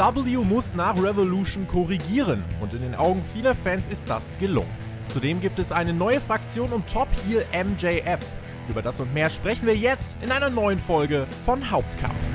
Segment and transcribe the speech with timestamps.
[0.00, 4.70] AEW muss nach Revolution korrigieren und in den Augen vieler Fans ist das gelungen.
[5.08, 8.20] Zudem gibt es eine neue Fraktion um Top Heel MJF.
[8.68, 12.31] Über das und mehr sprechen wir jetzt in einer neuen Folge von Hauptkampf.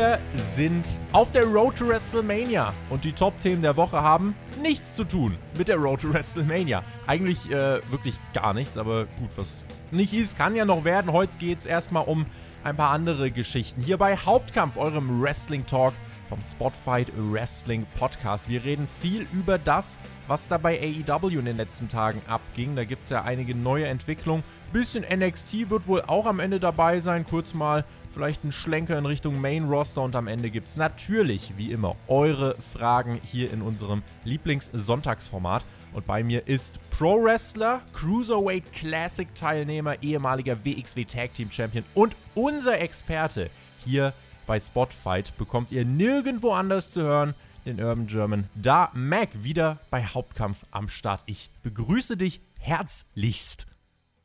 [0.00, 5.04] Wir sind auf der Road to WrestleMania und die Top-Themen der Woche haben nichts zu
[5.04, 6.82] tun mit der Road to WrestleMania.
[7.06, 11.12] Eigentlich äh, wirklich gar nichts, aber gut, was nicht ist, kann ja noch werden.
[11.12, 12.24] Heute geht es erstmal um
[12.64, 13.82] ein paar andere Geschichten.
[13.82, 15.92] Hier bei Hauptkampf, eurem Wrestling-Talk
[16.30, 18.48] vom Spotfight Wrestling Podcast.
[18.48, 19.98] Wir reden viel über das,
[20.28, 22.74] was da bei AEW in den letzten Tagen abging.
[22.74, 24.44] Da gibt es ja einige neue Entwicklungen.
[24.72, 27.26] Bisschen NXT wird wohl auch am Ende dabei sein.
[27.26, 31.52] Kurz mal vielleicht ein Schlenker in Richtung Main Roster und am Ende gibt es natürlich,
[31.56, 35.64] wie immer, eure Fragen hier in unserem Lieblings-Sonntagsformat.
[35.92, 42.14] Und bei mir ist Pro Wrestler, Cruiserweight Classic Teilnehmer, ehemaliger WXW Tag Team Champion und
[42.34, 43.50] unser Experte
[43.84, 44.12] hier
[44.46, 45.36] bei Spotfight.
[45.36, 47.34] Bekommt ihr nirgendwo anders zu hören,
[47.66, 48.48] den Urban German.
[48.54, 51.22] Da Mac wieder bei Hauptkampf am Start.
[51.26, 53.69] Ich begrüße dich herzlichst.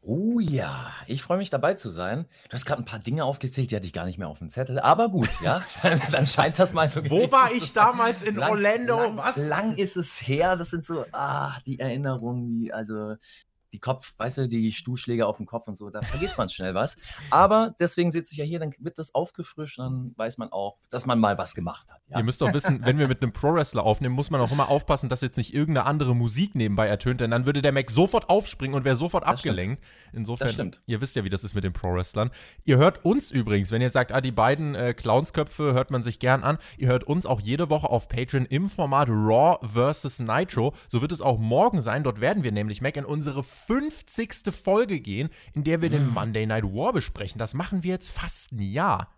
[0.07, 2.27] Oh ja, ich freue mich dabei zu sein.
[2.47, 4.51] Du hast gerade ein paar Dinge aufgezählt, die hatte ich gar nicht mehr auf dem
[4.51, 4.79] Zettel.
[4.79, 5.63] Aber gut, ja,
[6.11, 7.09] dann scheint das mal so.
[7.09, 8.97] Wo war ich damals in lang, Orlando?
[8.97, 9.37] Lang, Was?
[9.49, 10.57] Lang ist es her.
[10.57, 13.15] Das sind so, ah, die Erinnerungen, die, also
[13.75, 16.73] die Kopf, weißt du, die Stuhlschläge auf dem Kopf und so, da vergisst man schnell
[16.73, 16.95] was.
[17.29, 21.05] Aber deswegen sitze ich ja hier, dann wird das aufgefrischt, dann weiß man auch, dass
[21.05, 21.99] man mal was gemacht hat.
[22.07, 22.19] Ja?
[22.19, 25.09] Ihr müsst doch wissen, wenn wir mit einem Pro-Wrestler aufnehmen, muss man auch immer aufpassen,
[25.09, 28.75] dass jetzt nicht irgendeine andere Musik nebenbei ertönt, denn dann würde der Mac sofort aufspringen
[28.75, 29.83] und wäre sofort das abgelenkt.
[29.83, 30.13] Stimmt.
[30.13, 32.31] Insofern, ihr wisst ja, wie das ist mit den Pro-Wrestlern.
[32.63, 36.19] Ihr hört uns übrigens, wenn ihr sagt, ah, die beiden äh, Clownsköpfe hört man sich
[36.19, 40.19] gern an, ihr hört uns auch jede Woche auf Patreon im Format Raw vs.
[40.19, 40.73] Nitro.
[40.87, 42.03] So wird es auch morgen sein.
[42.03, 46.07] Dort werden wir nämlich, Mac, in unsere 50 nächste Folge gehen, in der wir den
[46.07, 47.39] Monday Night War besprechen.
[47.39, 49.09] Das machen wir jetzt fast ein Jahr.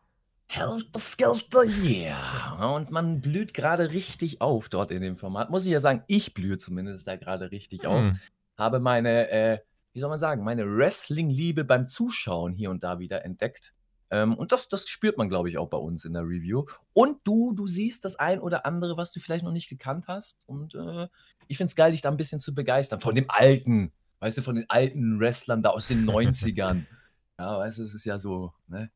[0.48, 2.76] Helter Skelter, yeah.
[2.76, 5.50] Und man blüht gerade richtig auf dort in dem Format.
[5.50, 8.00] Muss ich ja sagen, ich blühe zumindest da gerade richtig auf.
[8.00, 8.20] Hm.
[8.58, 9.60] Habe meine, äh,
[9.94, 13.74] wie soll man sagen, meine Wrestling-Liebe beim Zuschauen hier und da wieder entdeckt.
[14.10, 16.66] Ähm, und das, das spürt man, glaube ich, auch bei uns in der Review.
[16.94, 20.44] Und du, du siehst das ein oder andere, was du vielleicht noch nicht gekannt hast.
[20.46, 21.08] Und äh,
[21.48, 23.02] ich finde es geil, dich da ein bisschen zu begeistern.
[23.02, 26.86] Von dem alten weißt du, von den alten Wrestlern da aus den 90ern.
[27.40, 28.92] ja, weißt du, es ist ja so, ne?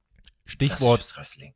[0.45, 1.05] Stichwort,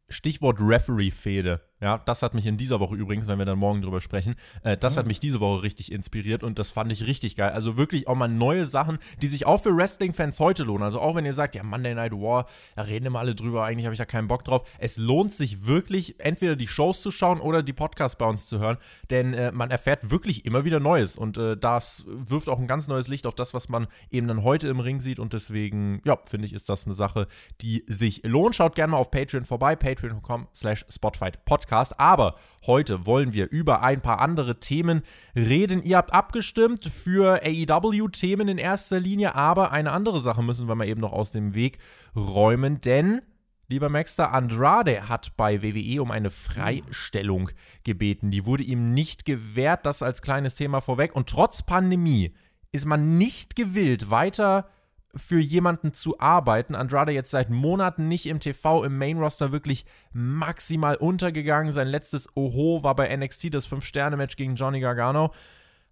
[0.10, 1.62] Stichwort Referee-Fehde.
[1.82, 4.78] Ja, das hat mich in dieser Woche übrigens, wenn wir dann morgen drüber sprechen, äh,
[4.78, 5.00] das mhm.
[5.00, 7.52] hat mich diese Woche richtig inspiriert und das fand ich richtig geil.
[7.52, 10.84] Also wirklich auch mal neue Sachen, die sich auch für Wrestling-Fans heute lohnen.
[10.84, 12.48] Also auch wenn ihr sagt, ja, Monday Night War,
[12.78, 14.64] da reden immer alle drüber, eigentlich habe ich da keinen Bock drauf.
[14.80, 18.60] Es lohnt sich wirklich, entweder die Shows zu schauen oder die Podcasts bei uns zu
[18.60, 18.78] hören,
[19.10, 22.88] denn äh, man erfährt wirklich immer wieder Neues und äh, das wirft auch ein ganz
[22.88, 26.18] neues Licht auf das, was man eben dann heute im Ring sieht und deswegen, ja,
[26.26, 27.28] finde ich, ist das eine Sache,
[27.62, 28.56] die sich lohnt.
[28.56, 32.00] Schaut gerne mal auf Patreon vorbei, patreon.com slash Spotfight Podcast.
[32.00, 35.02] Aber heute wollen wir über ein paar andere Themen
[35.36, 35.82] reden.
[35.82, 40.88] Ihr habt abgestimmt für AEW-Themen in erster Linie, aber eine andere Sache müssen wir mal
[40.88, 41.80] eben noch aus dem Weg
[42.16, 43.22] räumen, denn
[43.68, 47.50] Lieber Maxter, Andrade hat bei WWE um eine Freistellung
[47.84, 48.30] gebeten.
[48.30, 51.16] Die wurde ihm nicht gewährt, das als kleines Thema vorweg.
[51.16, 52.36] Und trotz Pandemie
[52.72, 54.70] ist man nicht gewillt, weiter
[55.16, 56.76] für jemanden zu arbeiten.
[56.76, 61.72] Andrade jetzt seit Monaten nicht im TV, im Main-Roster wirklich maximal untergegangen.
[61.72, 65.34] Sein letztes Oho war bei NXT das 5-Sterne-Match gegen Johnny Gargano.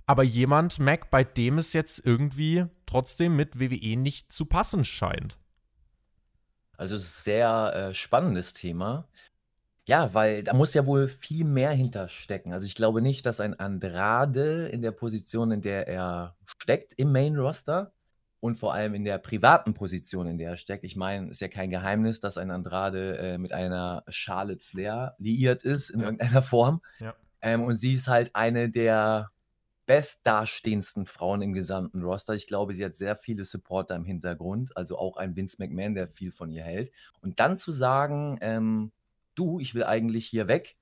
[0.05, 5.37] Aber jemand, Mac, bei dem es jetzt irgendwie trotzdem mit WWE nicht zu passen scheint.
[6.75, 9.07] Also sehr äh, spannendes Thema.
[9.85, 12.53] Ja, weil da muss ja wohl viel mehr hinterstecken.
[12.53, 17.11] Also ich glaube nicht, dass ein Andrade in der Position, in der er steckt, im
[17.11, 17.91] Main Roster,
[18.43, 20.83] und vor allem in der privaten Position, in der er steckt.
[20.83, 25.63] Ich meine, ist ja kein Geheimnis, dass ein Andrade äh, mit einer Charlotte Flair liiert
[25.63, 26.07] ist in ja.
[26.07, 26.81] irgendeiner Form.
[26.99, 27.15] Ja.
[27.41, 29.31] Ähm, und sie ist halt eine der
[29.85, 32.33] bestdastehendsten Frauen im gesamten Roster.
[32.33, 36.09] Ich glaube, sie hat sehr viele Supporter im Hintergrund, also auch ein Vince McMahon, der
[36.09, 36.91] viel von ihr hält.
[37.21, 38.91] Und dann zu sagen, ähm,
[39.35, 40.75] du, ich will eigentlich hier weg,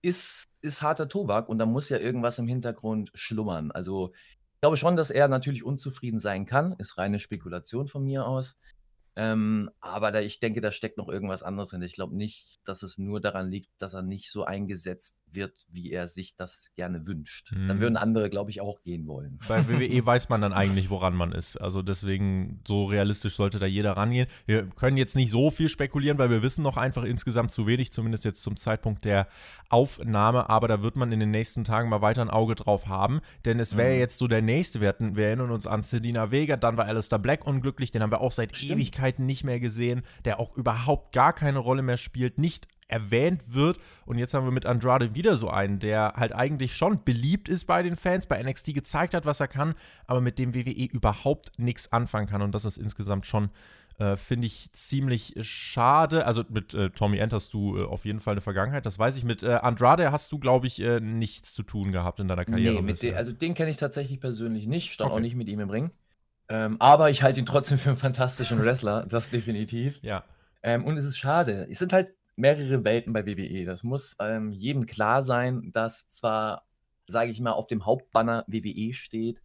[0.00, 3.72] ist, ist harter Tobak und da muss ja irgendwas im Hintergrund schlummern.
[3.72, 4.12] Also
[4.60, 6.74] glaube schon, dass er natürlich unzufrieden sein kann.
[6.78, 8.56] Ist reine Spekulation von mir aus.
[9.16, 11.82] Ähm, aber da, ich denke, da steckt noch irgendwas anderes hin.
[11.82, 15.90] Ich glaube nicht, dass es nur daran liegt, dass er nicht so eingesetzt wird, wie
[15.90, 17.52] er sich das gerne wünscht.
[17.52, 17.68] Mhm.
[17.68, 19.38] Dann würden andere, glaube ich, auch gehen wollen.
[19.48, 21.56] Bei WWE weiß man dann eigentlich, woran man ist.
[21.56, 24.26] Also deswegen, so realistisch sollte da jeder rangehen.
[24.46, 27.92] Wir können jetzt nicht so viel spekulieren, weil wir wissen noch einfach insgesamt zu wenig,
[27.92, 29.28] zumindest jetzt zum Zeitpunkt der
[29.68, 30.48] Aufnahme.
[30.48, 33.20] Aber da wird man in den nächsten Tagen mal weiter ein Auge drauf haben.
[33.44, 34.00] Denn es wäre mhm.
[34.00, 34.80] jetzt so der nächste.
[34.80, 37.90] Wir, hatten, wir erinnern uns an Selina Vega, dann war Alistair Black unglücklich.
[37.90, 38.72] Den haben wir auch seit Stimmt.
[38.72, 40.02] Ewigkeiten nicht mehr gesehen.
[40.24, 42.38] Der auch überhaupt gar keine Rolle mehr spielt.
[42.38, 43.78] Nicht erwähnt wird.
[44.06, 47.66] Und jetzt haben wir mit Andrade wieder so einen, der halt eigentlich schon beliebt ist
[47.66, 49.74] bei den Fans, bei NXT gezeigt hat, was er kann,
[50.06, 52.42] aber mit dem WWE überhaupt nichts anfangen kann.
[52.42, 53.50] Und das ist insgesamt schon,
[53.98, 56.26] äh, finde ich, ziemlich schade.
[56.26, 59.16] Also mit äh, Tommy End hast du äh, auf jeden Fall eine Vergangenheit, das weiß
[59.16, 59.24] ich.
[59.24, 62.82] Mit äh, Andrade hast du, glaube ich, äh, nichts zu tun gehabt in deiner Karriere.
[62.82, 65.18] Nee, den, also den kenne ich tatsächlich persönlich nicht, stand okay.
[65.18, 65.90] auch nicht mit ihm im Ring.
[66.48, 70.00] Ähm, aber ich halte ihn trotzdem für einen fantastischen Wrestler, das definitiv.
[70.02, 70.24] Ja.
[70.62, 71.66] Ähm, und es ist schade.
[71.70, 72.08] Es sind halt
[72.40, 73.64] mehrere Welten bei WWE.
[73.64, 76.66] Das muss ähm, jedem klar sein, dass zwar,
[77.06, 79.42] sage ich mal, auf dem Hauptbanner WWE steht,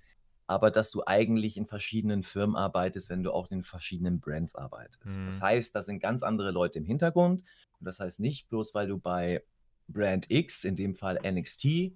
[0.47, 5.19] aber dass du eigentlich in verschiedenen Firmen arbeitest, wenn du auch in verschiedenen Brands arbeitest.
[5.19, 5.25] Mhm.
[5.25, 7.43] Das heißt, da sind ganz andere Leute im Hintergrund.
[7.79, 9.43] Und das heißt nicht bloß, weil du bei
[9.87, 11.93] Brand X, in dem Fall NXT,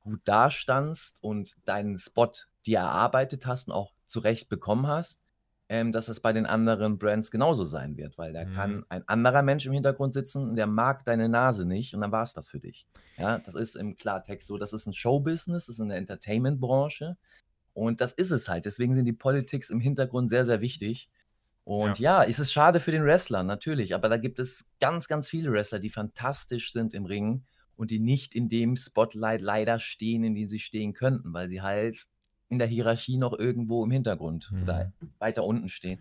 [0.00, 2.32] gut dastandst und deinen Spot
[2.66, 5.21] dir erarbeitet hast und auch zurecht bekommen hast,
[5.72, 8.52] ähm, dass es bei den anderen Brands genauso sein wird, weil da mhm.
[8.52, 12.12] kann ein anderer Mensch im Hintergrund sitzen und der mag deine Nase nicht und dann
[12.12, 12.86] war es das für dich.
[13.16, 17.16] Ja, das ist im Klartext so, das ist ein Showbusiness, das ist eine Entertainment-Branche
[17.72, 18.66] und das ist es halt.
[18.66, 21.08] Deswegen sind die Politics im Hintergrund sehr, sehr wichtig.
[21.64, 22.20] Und ja.
[22.20, 25.52] ja, es ist schade für den Wrestler, natürlich, aber da gibt es ganz, ganz viele
[25.52, 27.44] Wrestler, die fantastisch sind im Ring
[27.76, 31.62] und die nicht in dem Spotlight leider stehen, in dem sie stehen könnten, weil sie
[31.62, 32.06] halt
[32.52, 34.62] in der Hierarchie noch irgendwo im Hintergrund mhm.
[34.62, 36.00] oder weiter unten stehen.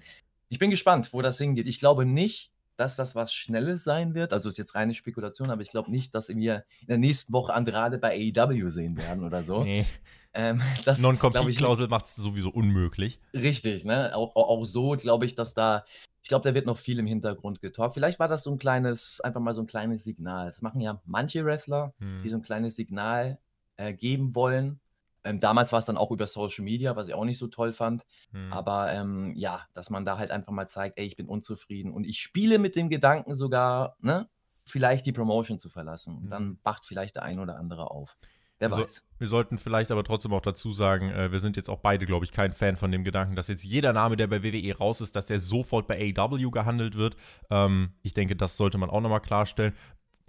[0.49, 1.65] Ich bin gespannt, wo das hingeht.
[1.65, 4.33] Ich glaube nicht, dass das was Schnelles sein wird.
[4.33, 7.53] Also ist jetzt reine Spekulation, aber ich glaube nicht, dass wir in der nächsten Woche
[7.53, 9.63] Andrade bei AEW sehen werden oder so.
[9.63, 9.85] Nee.
[10.33, 10.61] Ähm,
[10.99, 13.19] Non-Compete-Klausel macht es sowieso unmöglich.
[13.33, 14.13] Richtig, ne?
[14.13, 15.85] Auch, auch so glaube ich, dass da,
[16.21, 17.93] ich glaube, da wird noch viel im Hintergrund getalkt.
[17.93, 20.47] Vielleicht war das so ein kleines, einfach mal so ein kleines Signal.
[20.47, 22.23] Das machen ja manche Wrestler, hm.
[22.23, 23.39] die so ein kleines Signal
[23.77, 24.81] äh, geben wollen
[25.23, 27.73] ähm, damals war es dann auch über Social Media, was ich auch nicht so toll
[27.73, 28.05] fand.
[28.31, 28.51] Hm.
[28.51, 32.05] Aber ähm, ja, dass man da halt einfach mal zeigt, ey, ich bin unzufrieden und
[32.05, 34.27] ich spiele mit dem Gedanken sogar, ne,
[34.65, 36.15] vielleicht die Promotion zu verlassen.
[36.15, 36.29] Und hm.
[36.29, 38.17] dann wacht vielleicht der ein oder andere auf.
[38.61, 39.03] Wer wir weiß.
[39.17, 42.25] Wir sollten vielleicht aber trotzdem auch dazu sagen, äh, wir sind jetzt auch beide, glaube
[42.25, 45.15] ich, kein Fan von dem Gedanken, dass jetzt jeder Name, der bei WWE raus ist,
[45.15, 47.15] dass der sofort bei AW gehandelt wird.
[47.49, 49.73] Ähm, ich denke, das sollte man auch nochmal klarstellen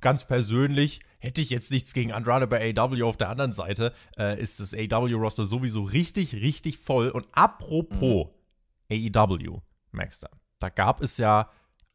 [0.03, 3.03] ganz persönlich hätte ich jetzt nichts gegen Andrade bei AW.
[3.05, 7.09] Auf der anderen Seite äh, ist das AW-Roster sowieso richtig, richtig voll.
[7.09, 8.29] Und apropos
[8.91, 9.11] mhm.
[9.17, 9.61] AEW,
[9.93, 11.49] Maxter, da gab es ja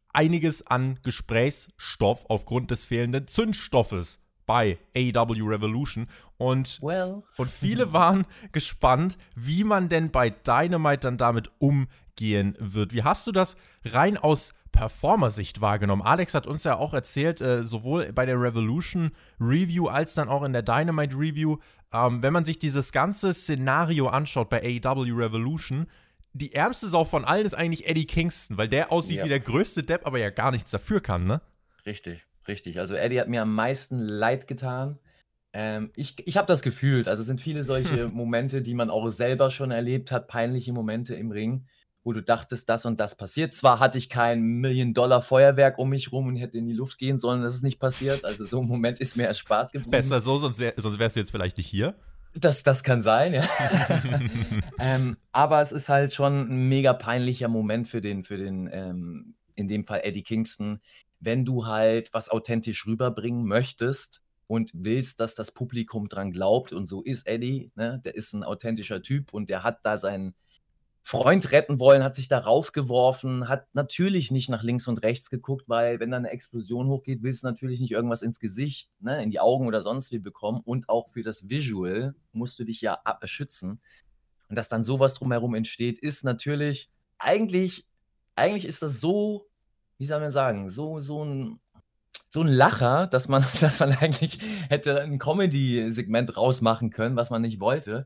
[0.10, 6.08] einiges an Gesprächsstoff aufgrund des fehlenden Zündstoffes bei AEW Revolution.
[6.38, 7.22] Und, well.
[7.38, 12.94] und viele waren gespannt, wie man denn bei Dynamite dann damit umgehen wird.
[12.94, 13.56] Wie hast du das
[13.86, 16.02] rein aus Performer-Sicht wahrgenommen?
[16.02, 20.44] Alex hat uns ja auch erzählt, äh, sowohl bei der Revolution Review als dann auch
[20.44, 21.58] in der Dynamite Review,
[21.94, 25.88] ähm, wenn man sich dieses ganze Szenario anschaut bei AEW Revolution,
[26.34, 29.26] die ärmste Sau von allen ist eigentlich Eddie Kingston, weil der aussieht ja.
[29.26, 31.42] wie der größte Depp, aber ja gar nichts dafür kann, ne?
[31.86, 32.80] Richtig, richtig.
[32.80, 35.00] Also Eddie hat mir am meisten leid getan.
[35.54, 37.08] Ähm, ich ich habe das gefühlt.
[37.08, 41.16] Also es sind viele solche Momente, die man auch selber schon erlebt hat, peinliche Momente
[41.16, 41.68] im Ring
[42.08, 43.54] wo du dachtest, das und das passiert.
[43.54, 47.42] Zwar hatte ich kein Million-Dollar-Feuerwerk um mich rum und hätte in die Luft gehen sollen,
[47.42, 48.24] das ist nicht passiert.
[48.24, 49.92] Also so ein Moment ist mir erspart geblieben.
[49.92, 51.96] Besser so, sonst, wär, sonst wärst du jetzt vielleicht nicht hier.
[52.34, 53.44] Das, das kann sein, ja.
[54.80, 59.36] ähm, aber es ist halt schon ein mega peinlicher Moment für den, für den, ähm,
[59.56, 60.80] in dem Fall Eddie Kingston,
[61.20, 66.74] wenn du halt was authentisch rüberbringen möchtest und willst, dass das Publikum dran glaubt.
[66.74, 68.02] Und so ist Eddie, ne?
[68.06, 70.34] Der ist ein authentischer Typ und der hat da sein,
[71.08, 75.70] Freund retten wollen, hat sich darauf geworfen, hat natürlich nicht nach links und rechts geguckt,
[75.70, 79.32] weil wenn da eine Explosion hochgeht, willst du natürlich nicht irgendwas ins Gesicht, ne, in
[79.32, 80.60] die Augen oder sonst wie bekommen.
[80.66, 83.80] Und auch für das Visual musst du dich ja schützen.
[84.50, 87.88] Und dass dann sowas drumherum entsteht, ist natürlich eigentlich,
[88.36, 89.47] eigentlich ist das so,
[89.98, 91.60] wie soll man sagen, so, so ein
[92.30, 94.40] so ein Lacher, dass man, dass man eigentlich
[94.70, 98.06] hätte ein Comedy-Segment rausmachen können, was man nicht wollte.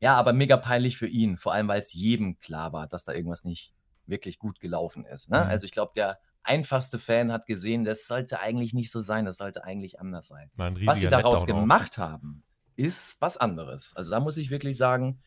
[0.00, 3.12] Ja, aber mega peinlich für ihn, vor allem weil es jedem klar war, dass da
[3.12, 3.74] irgendwas nicht
[4.06, 5.28] wirklich gut gelaufen ist.
[5.28, 5.40] Ne?
[5.40, 5.48] Mhm.
[5.48, 9.36] Also ich glaube, der einfachste Fan hat gesehen, das sollte eigentlich nicht so sein, das
[9.36, 10.50] sollte eigentlich anders sein.
[10.56, 12.42] Was sie daraus gemacht haben,
[12.76, 13.94] ist was anderes.
[13.96, 15.20] Also da muss ich wirklich sagen,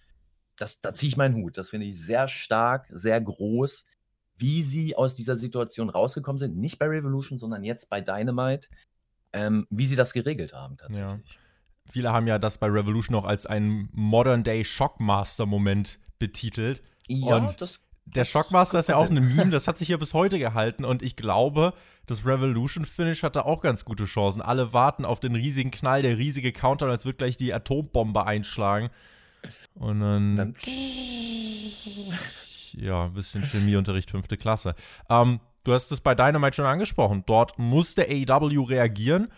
[0.57, 1.57] das, da ziehe ich meinen Hut.
[1.57, 3.85] Das finde ich sehr stark, sehr groß,
[4.41, 6.57] wie sie aus dieser Situation rausgekommen sind.
[6.57, 8.67] Nicht bei Revolution, sondern jetzt bei Dynamite.
[9.33, 11.09] ähm, wie sie das geregelt haben tatsächlich.
[11.09, 11.19] Ja.
[11.85, 16.83] Viele haben ja das bei Revolution auch als einen Modern-Day Shockmaster-Moment betitelt.
[17.07, 20.13] Ja, und das der Shockmaster ist ja auch ein Meme, das hat sich ja bis
[20.13, 21.73] heute gehalten und ich glaube,
[22.07, 24.41] das Revolution Finish hatte auch ganz gute Chancen.
[24.41, 28.89] Alle warten auf den riesigen Knall, der riesige Counter, als wird gleich die Atombombe einschlagen.
[29.75, 30.35] Und dann.
[30.35, 30.55] dann
[32.73, 34.75] ja, ein bisschen Chemieunterricht, fünfte Klasse.
[35.09, 37.23] Ähm, du hast es bei Dynamite schon angesprochen.
[37.25, 39.29] Dort musste AEW reagieren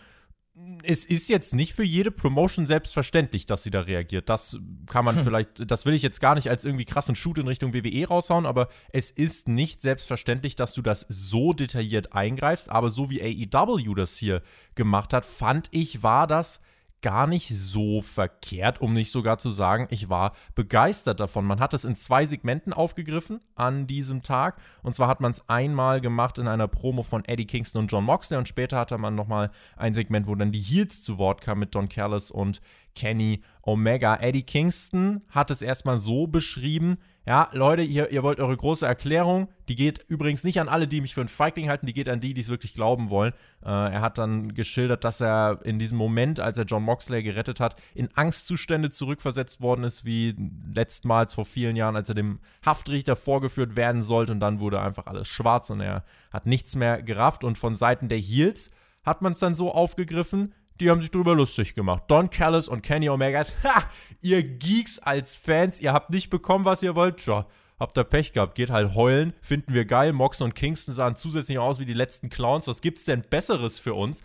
[0.84, 4.28] es ist jetzt nicht für jede Promotion selbstverständlich, dass sie da reagiert.
[4.28, 5.24] Das kann man hm.
[5.24, 8.46] vielleicht, das will ich jetzt gar nicht als irgendwie krassen Shoot in Richtung WWE raushauen,
[8.46, 12.70] aber es ist nicht selbstverständlich, dass du das so detailliert eingreifst.
[12.70, 14.42] Aber so wie AEW das hier
[14.76, 16.60] gemacht hat, fand ich, war das
[17.04, 21.44] gar nicht so verkehrt, um nicht sogar zu sagen, ich war begeistert davon.
[21.44, 24.58] Man hat es in zwei Segmenten aufgegriffen an diesem Tag.
[24.82, 28.04] Und zwar hat man es einmal gemacht in einer Promo von Eddie Kingston und John
[28.04, 31.60] Moxley und später hatte man nochmal ein Segment, wo dann die Heels zu Wort kamen
[31.60, 32.62] mit Don Callis und
[32.94, 34.16] Kenny Omega.
[34.16, 39.48] Eddie Kingston hat es erstmal so beschrieben, ja, Leute, ihr, ihr wollt eure große Erklärung.
[39.68, 42.20] Die geht übrigens nicht an alle, die mich für einen Feigling halten, die geht an
[42.20, 43.32] die, die es wirklich glauben wollen.
[43.64, 47.60] Äh, er hat dann geschildert, dass er in diesem Moment, als er John Moxley gerettet
[47.60, 50.36] hat, in Angstzustände zurückversetzt worden ist, wie
[50.74, 54.32] letztmals vor vielen Jahren, als er dem Haftrichter vorgeführt werden sollte.
[54.32, 57.42] Und dann wurde einfach alles schwarz und er hat nichts mehr gerafft.
[57.42, 58.70] Und von Seiten der Heels
[59.02, 62.04] hat man es dann so aufgegriffen, die haben sich drüber lustig gemacht.
[62.08, 63.84] Don Callis und Kenny Omega, ha,
[64.20, 67.24] ihr Geeks als Fans, ihr habt nicht bekommen, was ihr wollt.
[67.26, 67.46] Ja,
[67.78, 70.12] habt ihr Pech gehabt, geht halt heulen, finden wir geil.
[70.12, 72.66] Mox und Kingston sahen zusätzlich aus wie die letzten Clowns.
[72.66, 74.22] Was gibt's denn Besseres für uns?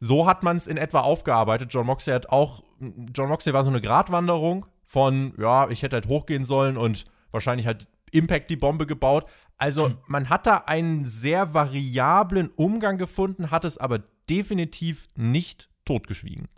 [0.00, 1.72] So hat man es in etwa aufgearbeitet.
[1.72, 2.62] John Moxley hat auch,
[3.14, 7.66] John Moxley war so eine Gratwanderung von, ja, ich hätte halt hochgehen sollen und wahrscheinlich
[7.66, 9.26] hat Impact die Bombe gebaut.
[9.56, 16.48] Also man hat da einen sehr variablen Umgang gefunden, hat es aber definitiv nicht totgeschwiegen.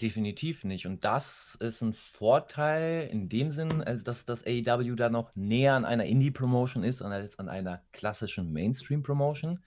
[0.00, 0.86] Definitiv nicht.
[0.86, 5.74] Und das ist ein Vorteil in dem Sinn, als dass das AEW da noch näher
[5.74, 9.58] an einer Indie-Promotion ist als an einer klassischen Mainstream-Promotion.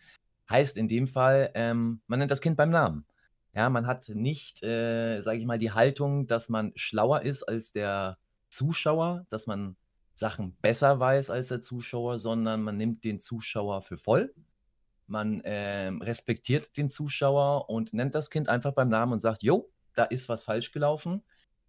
[0.49, 3.05] Heißt in dem Fall, ähm, man nennt das Kind beim Namen.
[3.53, 7.73] Ja, man hat nicht, äh, sage ich mal, die Haltung, dass man schlauer ist als
[7.73, 8.17] der
[8.49, 9.75] Zuschauer, dass man
[10.15, 14.33] Sachen besser weiß als der Zuschauer, sondern man nimmt den Zuschauer für voll
[15.11, 19.69] man äh, respektiert den Zuschauer und nennt das Kind einfach beim Namen und sagt, jo,
[19.93, 21.21] da ist was falsch gelaufen.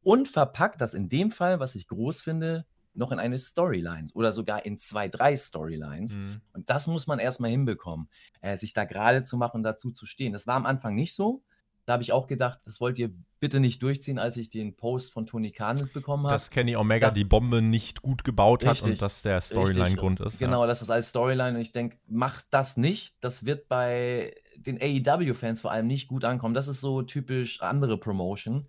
[0.03, 4.33] Und verpackt das in dem Fall, was ich groß finde, noch in eine Storyline oder
[4.33, 6.17] sogar in zwei, drei Storylines.
[6.17, 6.41] Mhm.
[6.53, 8.09] Und das muss man erstmal hinbekommen,
[8.41, 10.33] äh, sich da gerade zu machen und dazu zu stehen.
[10.33, 11.43] Das war am Anfang nicht so.
[11.85, 13.11] Da habe ich auch gedacht, das wollt ihr
[13.41, 16.35] bitte nicht durchziehen, als ich den Post von Tony Khan mitbekommen habe.
[16.35, 20.21] Dass Kenny Omega da, die Bombe nicht gut gebaut richtig, hat und dass der Storyline-Grund
[20.21, 20.39] ist.
[20.39, 20.69] Genau, ja.
[20.69, 23.17] das ist als Storyline und ich denke, macht das nicht.
[23.21, 26.55] Das wird bei den AEW-Fans vor allem nicht gut ankommen.
[26.55, 28.67] Das ist so typisch andere Promotion.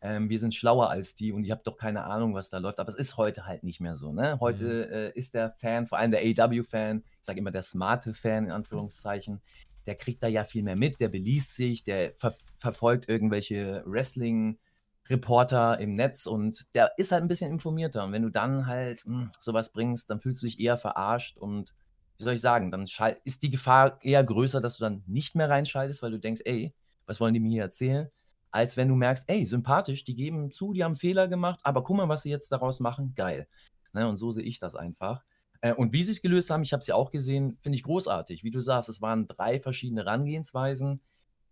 [0.00, 2.80] Ähm, wir sind schlauer als die und ihr habt doch keine Ahnung, was da läuft.
[2.80, 4.12] Aber es ist heute halt nicht mehr so.
[4.12, 4.38] Ne?
[4.40, 4.92] Heute mhm.
[4.94, 8.52] äh, ist der Fan, vor allem der AEW-Fan, ich sage immer der smarte Fan in
[8.52, 9.42] Anführungszeichen,
[9.86, 15.78] der kriegt da ja viel mehr mit, der beliest sich, der ver verfolgt irgendwelche Wrestling-Reporter
[15.78, 18.04] im Netz und der ist halt ein bisschen informierter.
[18.04, 21.36] Und wenn du dann halt mh, hm, sowas bringst, dann fühlst du dich eher verarscht
[21.36, 21.74] und
[22.16, 22.86] wie soll ich sagen, dann
[23.24, 26.72] ist die Gefahr eher größer, dass du dann nicht mehr reinschaltest, weil du denkst, ey,
[27.06, 28.08] was wollen die mir hier erzählen?
[28.50, 31.96] Als wenn du merkst, ey, sympathisch, die geben zu, die haben Fehler gemacht, aber guck
[31.96, 33.46] mal, was sie jetzt daraus machen, geil.
[33.92, 35.22] Ne, und so sehe ich das einfach.
[35.60, 37.82] Äh, und wie sie es gelöst haben, ich habe es ja auch gesehen, finde ich
[37.82, 38.44] großartig.
[38.44, 41.00] Wie du sagst, es waren drei verschiedene Herangehensweisen.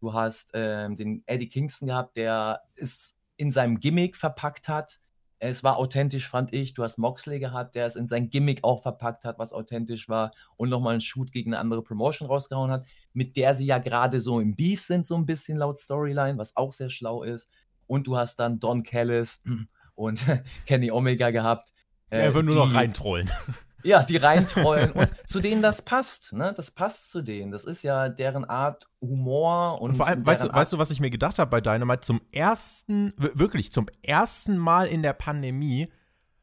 [0.02, 4.98] Du hast ähm, den Eddie Kingston gehabt, der es in seinem Gimmick verpackt hat.
[5.38, 6.74] Es war authentisch, fand ich.
[6.74, 10.32] Du hast Moxley gehabt, der es in sein Gimmick auch verpackt hat, was authentisch war
[10.56, 14.20] und nochmal einen Shoot gegen eine andere Promotion rausgehauen hat, mit der sie ja gerade
[14.20, 17.48] so im Beef sind, so ein bisschen laut Storyline, was auch sehr schlau ist.
[17.86, 19.40] Und du hast dann Don Callis
[19.94, 20.26] und
[20.66, 21.72] Kenny Omega gehabt.
[22.10, 23.30] Äh, Einfach nur noch reintrollen.
[23.84, 26.52] Ja, die reintrollen und zu denen das passt, ne?
[26.56, 27.50] Das passt zu denen.
[27.50, 30.90] Das ist ja deren Art Humor und, und vor allem, weißt du, weißt du, was
[30.90, 32.00] ich mir gedacht habe bei Dynamite?
[32.00, 35.92] Zum ersten, wirklich zum ersten Mal in der Pandemie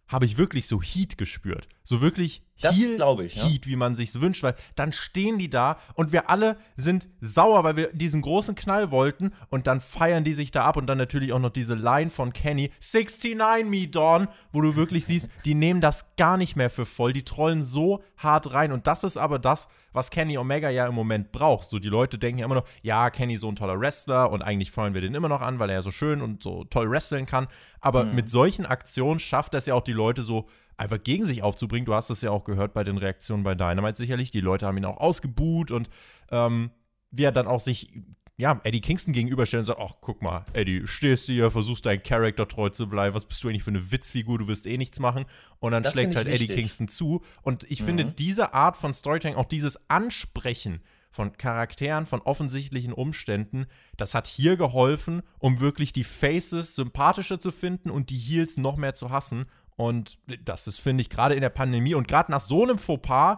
[0.07, 1.67] habe ich wirklich so Heat gespürt.
[1.89, 3.71] So wirklich das glaube ich, Heat, ja.
[3.71, 7.77] wie man sich wünscht, weil dann stehen die da und wir alle sind sauer, weil
[7.77, 11.33] wir diesen großen Knall wollten und dann feiern die sich da ab und dann natürlich
[11.33, 15.81] auch noch diese Line von Kenny, 69 me Dawn, wo du wirklich siehst, die nehmen
[15.81, 19.39] das gar nicht mehr für voll, die trollen so hart rein und das ist aber
[19.39, 21.71] das, was Kenny Omega ja im Moment braucht.
[21.71, 24.69] So die Leute denken ja immer noch, ja, Kenny so ein toller Wrestler und eigentlich
[24.69, 27.25] feuern wir den immer noch an, weil er ja so schön und so toll wresteln
[27.25, 27.47] kann,
[27.81, 28.13] aber mhm.
[28.13, 30.47] mit solchen Aktionen schafft das ja auch die Leute so
[30.79, 31.85] einfach gegen sich aufzubringen.
[31.85, 34.31] Du hast es ja auch gehört bei den Reaktionen bei Dynamite sicherlich.
[34.31, 35.89] Die Leute haben ihn auch ausgebuht und
[36.31, 36.71] ähm,
[37.11, 37.91] wie er dann auch sich
[38.39, 42.01] ja, Eddie Kingston gegenüberstellen und sagt, ach, guck mal, Eddie, stehst du hier, versuchst deinem
[42.01, 45.01] Charakter treu zu bleiben, was bist du eigentlich für eine Witzfigur, du wirst eh nichts
[45.01, 45.25] machen.
[45.59, 46.51] Und dann das schlägt halt wichtig.
[46.51, 47.21] Eddie Kingston zu.
[47.41, 47.85] Und ich mhm.
[47.85, 50.79] finde, diese Art von Storytelling, auch dieses Ansprechen
[51.11, 53.65] von Charakteren, von offensichtlichen Umständen,
[53.97, 58.77] das hat hier geholfen, um wirklich die Faces sympathischer zu finden und die Heels noch
[58.77, 59.47] mehr zu hassen.
[59.79, 63.37] Und das ist, finde ich, gerade in der Pandemie und gerade nach so einem Fauxpas,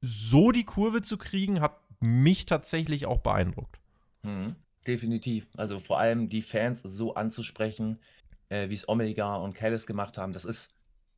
[0.00, 3.80] so die Kurve zu kriegen, hat mich tatsächlich auch beeindruckt.
[4.22, 4.54] Mhm.
[4.86, 5.48] Definitiv.
[5.56, 7.98] Also vor allem die Fans so anzusprechen,
[8.48, 10.72] äh, wie es Omega und Callis gemacht haben, das ist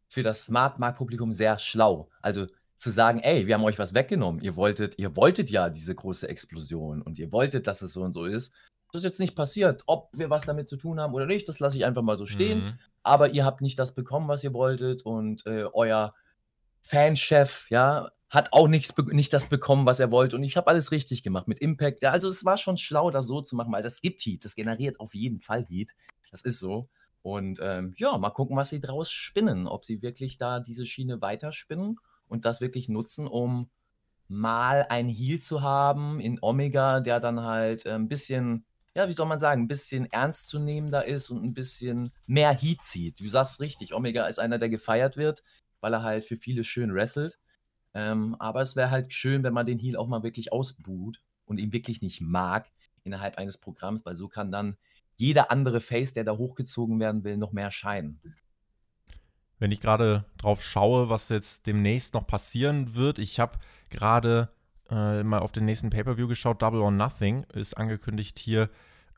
[0.08, 2.08] für das Smart-Markt-Publikum sehr schlau.
[2.22, 2.46] Also
[2.78, 4.40] zu sagen, ey, wir haben euch was weggenommen.
[4.40, 8.14] Ihr wolltet, ihr wolltet ja diese große Explosion und ihr wolltet, dass es so und
[8.14, 8.54] so ist.
[8.94, 9.82] Das ist jetzt nicht passiert.
[9.88, 12.26] Ob wir was damit zu tun haben oder nicht, das lasse ich einfach mal so
[12.26, 12.64] stehen.
[12.64, 12.78] Mhm.
[13.02, 16.14] Aber ihr habt nicht das bekommen, was ihr wolltet und äh, euer
[16.80, 20.36] Fanchef, ja, hat auch nichts, nicht das bekommen, was er wollte.
[20.36, 22.02] Und ich habe alles richtig gemacht mit Impact.
[22.02, 24.44] Ja, also es war schon schlau, das so zu machen, weil das gibt Heat.
[24.44, 25.90] Das generiert auf jeden Fall Heat.
[26.30, 26.88] Das ist so.
[27.22, 29.66] Und ähm, ja, mal gucken, was sie draus spinnen.
[29.66, 31.96] Ob sie wirklich da diese Schiene weiterspinnen
[32.28, 33.70] und das wirklich nutzen, um
[34.28, 39.12] mal ein Heal zu haben in Omega, der dann halt äh, ein bisschen, ja, wie
[39.12, 43.20] soll man sagen, ein bisschen ernstzunehmender ist und ein bisschen mehr Heat zieht.
[43.20, 45.42] Du sagst richtig, Omega ist einer, der gefeiert wird,
[45.80, 47.38] weil er halt für viele schön wrestelt.
[47.92, 51.58] Ähm, aber es wäre halt schön, wenn man den Heal auch mal wirklich ausbuht und
[51.58, 52.70] ihn wirklich nicht mag
[53.02, 54.76] innerhalb eines Programms, weil so kann dann
[55.16, 58.20] jeder andere Face, der da hochgezogen werden will, noch mehr scheinen.
[59.58, 63.58] Wenn ich gerade drauf schaue, was jetzt demnächst noch passieren wird, ich habe
[63.90, 64.50] gerade
[64.90, 68.68] äh, mal auf den nächsten Pay-Per-View geschaut, Double or Nothing ist angekündigt hier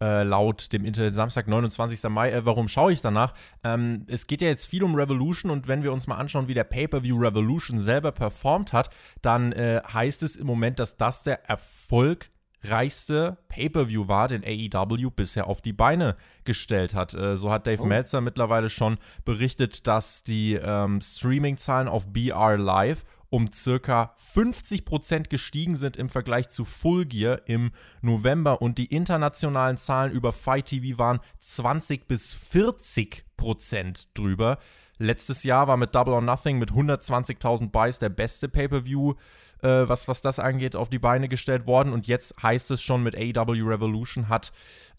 [0.01, 2.03] äh, laut dem Internet Samstag, 29.
[2.11, 2.31] Mai.
[2.31, 3.35] Äh, warum schaue ich danach?
[3.65, 6.55] Ähm, es geht ja jetzt viel um Revolution und wenn wir uns mal anschauen, wie
[6.55, 8.91] der Pay-Per-View Revolution selber performt hat,
[9.23, 12.29] dann äh, heißt es im Moment, dass das der Erfolg
[12.63, 17.15] reichste Pay-per-view war, den AEW bisher auf die Beine gestellt hat.
[17.15, 17.87] Äh, so hat Dave oh.
[17.87, 25.77] Meltzer mittlerweile schon berichtet, dass die ähm, Streaming-Zahlen auf BR Live um circa 50% gestiegen
[25.77, 30.99] sind im Vergleich zu Full Gear im November und die internationalen Zahlen über Fight TV
[30.99, 34.59] waren 20 bis 40% drüber.
[34.99, 39.15] Letztes Jahr war mit Double or Nothing mit 120.000 Buys der beste Pay-per-View,
[39.63, 41.93] äh, was, was das angeht, auf die Beine gestellt worden.
[41.93, 44.53] Und jetzt heißt es schon mit AEW Revolution hat,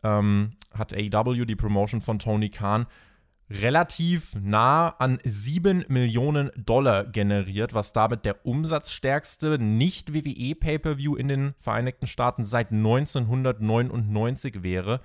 [0.03, 2.87] ähm, hat AEW, die Promotion von Tony Khan,
[3.49, 11.53] relativ nah an 7 Millionen Dollar generiert, was damit der umsatzstärkste nicht-WWE Pay-per-View in den
[11.57, 14.99] Vereinigten Staaten seit 1999 wäre.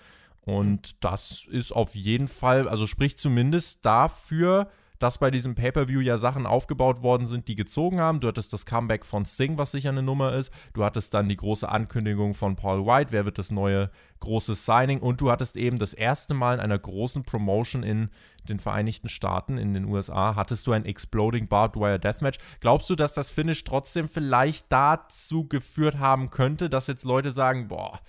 [0.44, 4.68] Und das ist auf jeden Fall, also spricht zumindest dafür,
[5.02, 8.20] dass bei diesem Pay-Per-View ja Sachen aufgebaut worden sind, die gezogen haben.
[8.20, 10.52] Du hattest das Comeback von Sting, was sicher eine Nummer ist.
[10.74, 15.00] Du hattest dann die große Ankündigung von Paul White, wer wird das neue große Signing.
[15.00, 18.10] Und du hattest eben das erste Mal in einer großen Promotion in
[18.48, 22.38] den Vereinigten Staaten, in den USA, hattest du ein Exploding Barbed Wire Deathmatch.
[22.60, 27.68] Glaubst du, dass das Finish trotzdem vielleicht dazu geführt haben könnte, dass jetzt Leute sagen,
[27.68, 28.00] boah,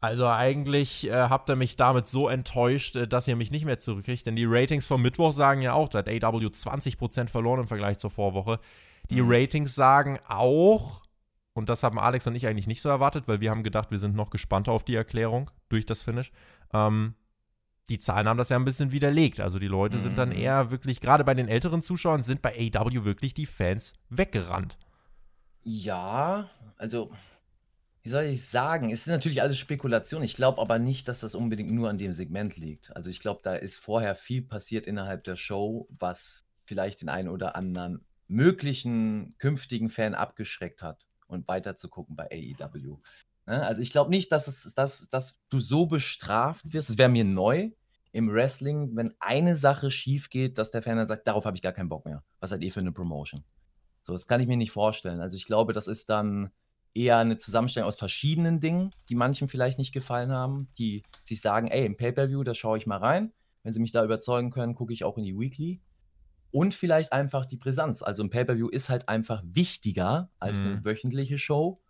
[0.00, 3.78] also eigentlich äh, habt ihr mich damit so enttäuscht, äh, dass ihr mich nicht mehr
[3.78, 4.26] zurückkriegt.
[4.26, 7.98] Denn die Ratings vom Mittwoch sagen ja auch, da hat AW 20% verloren im Vergleich
[7.98, 8.60] zur Vorwoche.
[9.10, 9.30] Die mhm.
[9.30, 11.02] Ratings sagen auch,
[11.52, 13.98] und das haben Alex und ich eigentlich nicht so erwartet, weil wir haben gedacht, wir
[13.98, 16.32] sind noch gespannter auf die Erklärung durch das Finish.
[16.72, 17.14] Ähm,
[17.90, 19.40] die Zahlen haben das ja ein bisschen widerlegt.
[19.40, 20.02] Also die Leute mhm.
[20.02, 20.36] sind dann mhm.
[20.36, 24.78] eher wirklich, gerade bei den älteren Zuschauern, sind bei AW wirklich die Fans weggerannt.
[25.62, 27.10] Ja, also
[28.02, 28.90] wie soll ich sagen?
[28.90, 30.22] Es ist natürlich alles Spekulation.
[30.22, 32.94] Ich glaube aber nicht, dass das unbedingt nur an dem Segment liegt.
[32.96, 37.28] Also ich glaube, da ist vorher viel passiert innerhalb der Show, was vielleicht den einen
[37.28, 42.98] oder anderen möglichen künftigen Fan abgeschreckt hat und weiter zu gucken bei AEW.
[43.46, 43.66] Ne?
[43.66, 46.90] Also ich glaube nicht, dass, es, dass, dass du so bestraft wirst.
[46.90, 47.70] Es wäre mir neu
[48.12, 51.62] im Wrestling, wenn eine Sache schief geht, dass der Fan dann sagt, darauf habe ich
[51.62, 52.22] gar keinen Bock mehr.
[52.40, 53.44] Was seid ihr für eine Promotion?
[54.02, 55.20] So, das kann ich mir nicht vorstellen.
[55.20, 56.50] Also ich glaube, das ist dann
[56.94, 61.68] eher eine Zusammenstellung aus verschiedenen Dingen, die manchen vielleicht nicht gefallen haben, die sich sagen,
[61.68, 63.32] ey, im Pay-Per-View, da schaue ich mal rein.
[63.62, 65.80] Wenn sie mich da überzeugen können, gucke ich auch in die Weekly.
[66.50, 68.02] Und vielleicht einfach die Brisanz.
[68.02, 70.66] Also ein Pay-Per-View ist halt einfach wichtiger als mhm.
[70.66, 71.80] eine wöchentliche Show.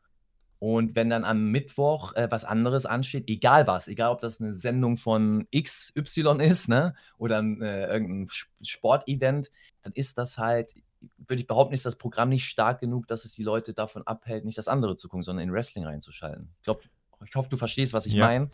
[0.59, 4.53] Und wenn dann am Mittwoch äh, was anderes ansteht, egal was, egal ob das eine
[4.53, 8.29] Sendung von XY ist, ne, oder äh, irgendein
[8.61, 10.75] Sportevent, dann ist das halt,
[11.17, 14.45] würde ich behaupten, ist das Programm nicht stark genug, dass es die Leute davon abhält,
[14.45, 16.51] nicht das andere zu gucken, sondern in Wrestling reinzuschalten.
[16.59, 16.83] Ich glaube,
[17.25, 18.51] ich hoffe, du verstehst, was ich ja, meine.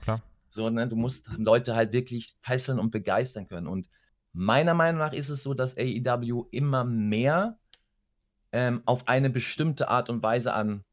[0.51, 3.67] So, ne, du musst Leute halt wirklich fesseln und begeistern können.
[3.67, 3.89] Und
[4.33, 7.59] meiner Meinung nach ist es so, dass AEW immer mehr
[8.53, 10.85] ähm, auf eine bestimmte Art und Weise an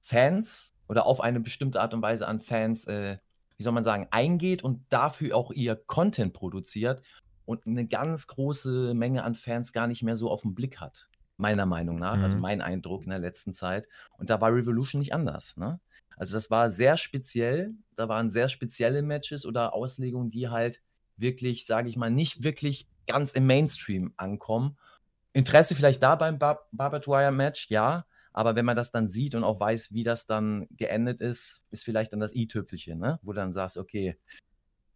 [0.00, 3.18] Fans oder auf eine bestimmte Art und Weise an Fans, äh,
[3.56, 7.02] wie soll man sagen, eingeht und dafür auch ihr Content produziert
[7.50, 11.08] und eine ganz große Menge an Fans gar nicht mehr so auf den Blick hat.
[11.36, 12.42] Meiner Meinung nach, also Mhm.
[12.42, 13.88] mein Eindruck in der letzten Zeit.
[14.18, 15.56] Und da war Revolution nicht anders.
[15.56, 15.80] Ne?
[16.16, 17.72] Also das war sehr speziell.
[17.96, 20.80] Da waren sehr spezielle Matches oder Auslegungen, die halt
[21.16, 24.78] wirklich, sage ich mal, nicht wirklich ganz im Mainstream ankommen.
[25.32, 28.06] Interesse vielleicht da beim Bar Barbed Wire Match, ja.
[28.32, 31.84] Aber wenn man das dann sieht und auch weiß, wie das dann geendet ist, ist
[31.84, 33.18] vielleicht dann das i-Tüpfelchen, ne?
[33.22, 34.16] wo du dann sagst, okay,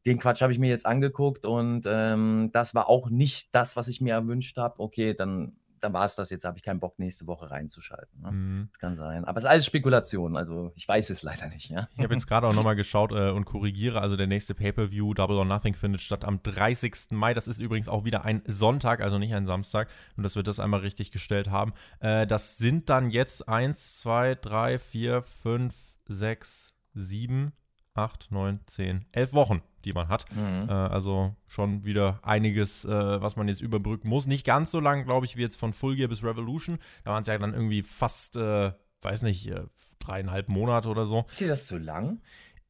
[0.07, 3.89] den Quatsch habe ich mir jetzt angeguckt und ähm, das war auch nicht das, was
[3.89, 4.79] ich mir erwünscht habe.
[4.79, 6.29] Okay, dann, dann war es das.
[6.29, 8.21] Jetzt habe ich keinen Bock, nächste Woche reinzuschalten.
[8.21, 8.33] Ne?
[8.33, 8.69] Mhm.
[8.73, 9.25] Das kann sein.
[9.25, 10.37] Aber es ist alles Spekulation.
[10.37, 11.71] Also ich weiß es leider nicht.
[11.71, 11.89] Ja?
[11.97, 14.03] Ich habe jetzt gerade auch nochmal geschaut äh, und korrigiere.
[14.03, 17.13] Also der nächste Pay-Per-View, Double or Nothing, findet statt am 30.
[17.13, 17.33] Mai.
[17.33, 19.89] Das ist übrigens auch wieder ein Sonntag, also nicht ein Samstag.
[20.19, 21.73] Und dass wir das einmal richtig gestellt haben.
[22.01, 25.75] Äh, das sind dann jetzt 1, 2, 3, 4, 5,
[26.09, 27.53] 6, 7,
[27.95, 30.27] 8, 9, 10, 11 Wochen, die man hat.
[30.35, 30.69] Mhm.
[30.69, 32.89] Äh, also schon wieder einiges, äh,
[33.23, 34.27] was man jetzt überbrücken muss.
[34.27, 36.79] Nicht ganz so lang, glaube ich, wie jetzt von Full Gear bis Revolution.
[37.05, 39.63] Da waren es ja dann irgendwie fast, äh, weiß nicht, äh,
[40.01, 41.25] dreieinhalb Monate oder so.
[41.31, 42.21] Ist dir das zu lang?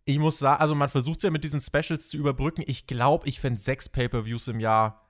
[0.04, 2.62] Ich muss sagen, also man versucht es ja mit diesen Specials zu überbrücken.
[2.66, 5.00] Ich glaube, ich fände sechs Pay-Per-Views im Jahr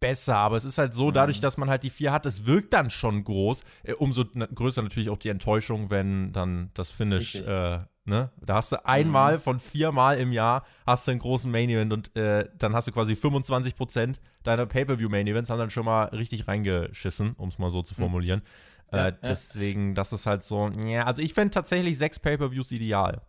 [0.00, 1.42] besser, aber es ist halt so, dadurch, Mhm.
[1.42, 3.64] dass man halt die vier hat, es wirkt dann schon groß.
[3.82, 8.30] Äh, umso größer natürlich auch die Enttäuschung, wenn dann das Finish, äh, ne?
[8.40, 9.40] Da hast du einmal Mhm.
[9.40, 12.92] von viermal im Jahr hast du einen großen Main Event und äh, dann hast du
[12.92, 17.70] quasi 25% deiner Pay-Per-View Main Events haben dann schon mal richtig reingeschissen, um es mal
[17.70, 18.40] so zu formulieren.
[18.40, 18.96] Mhm.
[18.96, 19.18] Ja, äh, ja.
[19.22, 23.20] deswegen, das ist halt so, ja, also ich fände tatsächlich sechs Pay-Per-Views ideal.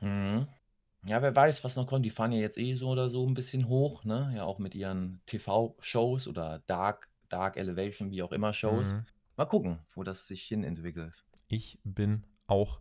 [0.00, 0.46] Mhm.
[1.06, 2.04] Ja, wer weiß, was noch kommt.
[2.04, 4.32] Die fahren ja jetzt eh so oder so ein bisschen hoch, ne?
[4.36, 8.94] Ja, auch mit ihren TV-Shows oder Dark, Dark Elevation, wie auch immer Shows.
[8.94, 9.04] Mhm.
[9.36, 11.24] Mal gucken, wo das sich hin entwickelt.
[11.48, 12.80] Ich bin auch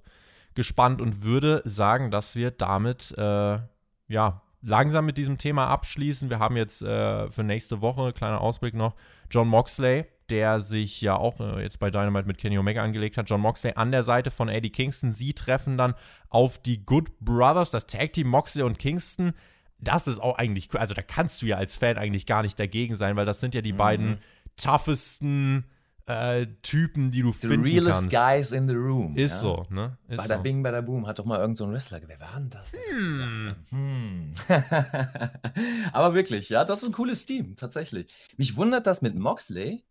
[0.56, 3.60] gespannt und würde sagen, dass wir damit äh,
[4.08, 6.30] ja langsam mit diesem Thema abschließen.
[6.30, 8.96] Wir haben jetzt äh, für nächste Woche, kleiner Ausblick noch,
[9.32, 13.30] John Moxley, der sich ja auch äh, jetzt bei Dynamite mit Kenny Omega angelegt hat.
[13.30, 15.12] John Moxley an der Seite von Eddie Kingston.
[15.12, 15.94] Sie treffen dann
[16.30, 19.34] auf die Good Brothers, das Tag Team Moxley und Kingston.
[19.80, 20.80] Das ist auch eigentlich, cool.
[20.82, 23.56] also da kannst du ja als Fan eigentlich gar nicht dagegen sein, weil das sind
[23.56, 23.78] ja die Mhm.
[23.78, 24.18] beiden
[24.58, 25.64] toughesten
[26.10, 28.16] äh, Typen, die du The finden realest kannst.
[28.16, 29.16] guys in the room.
[29.16, 29.38] Ist ja?
[29.38, 29.98] so, ne?
[30.08, 30.42] Ist Bada so.
[30.42, 32.02] bing, bada boom, hat doch mal irgend so ein Wrestler.
[32.06, 32.74] Wer war denn das?
[32.74, 33.56] hat?
[33.70, 34.34] Hm.
[35.94, 38.12] Aber wirklich, ja, das ist ein cooles Team, tatsächlich.
[38.38, 39.84] Mich wundert das mit Moxley,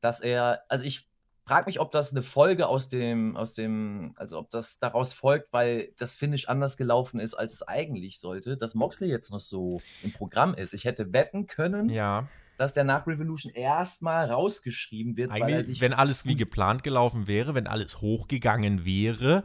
[0.00, 1.08] dass er, also ich
[1.46, 5.52] frage mich, ob das eine Folge aus dem, aus dem, also ob das daraus folgt,
[5.52, 9.80] weil das Finish anders gelaufen ist, als es eigentlich sollte, dass Moxley jetzt noch so
[10.02, 10.74] im Programm ist.
[10.74, 15.66] Ich hätte wetten können, Ja, dass der nach Revolution erstmal rausgeschrieben wird, weil er eigentlich,
[15.66, 19.44] sich wenn alles wie geplant gelaufen wäre, wenn alles hochgegangen wäre,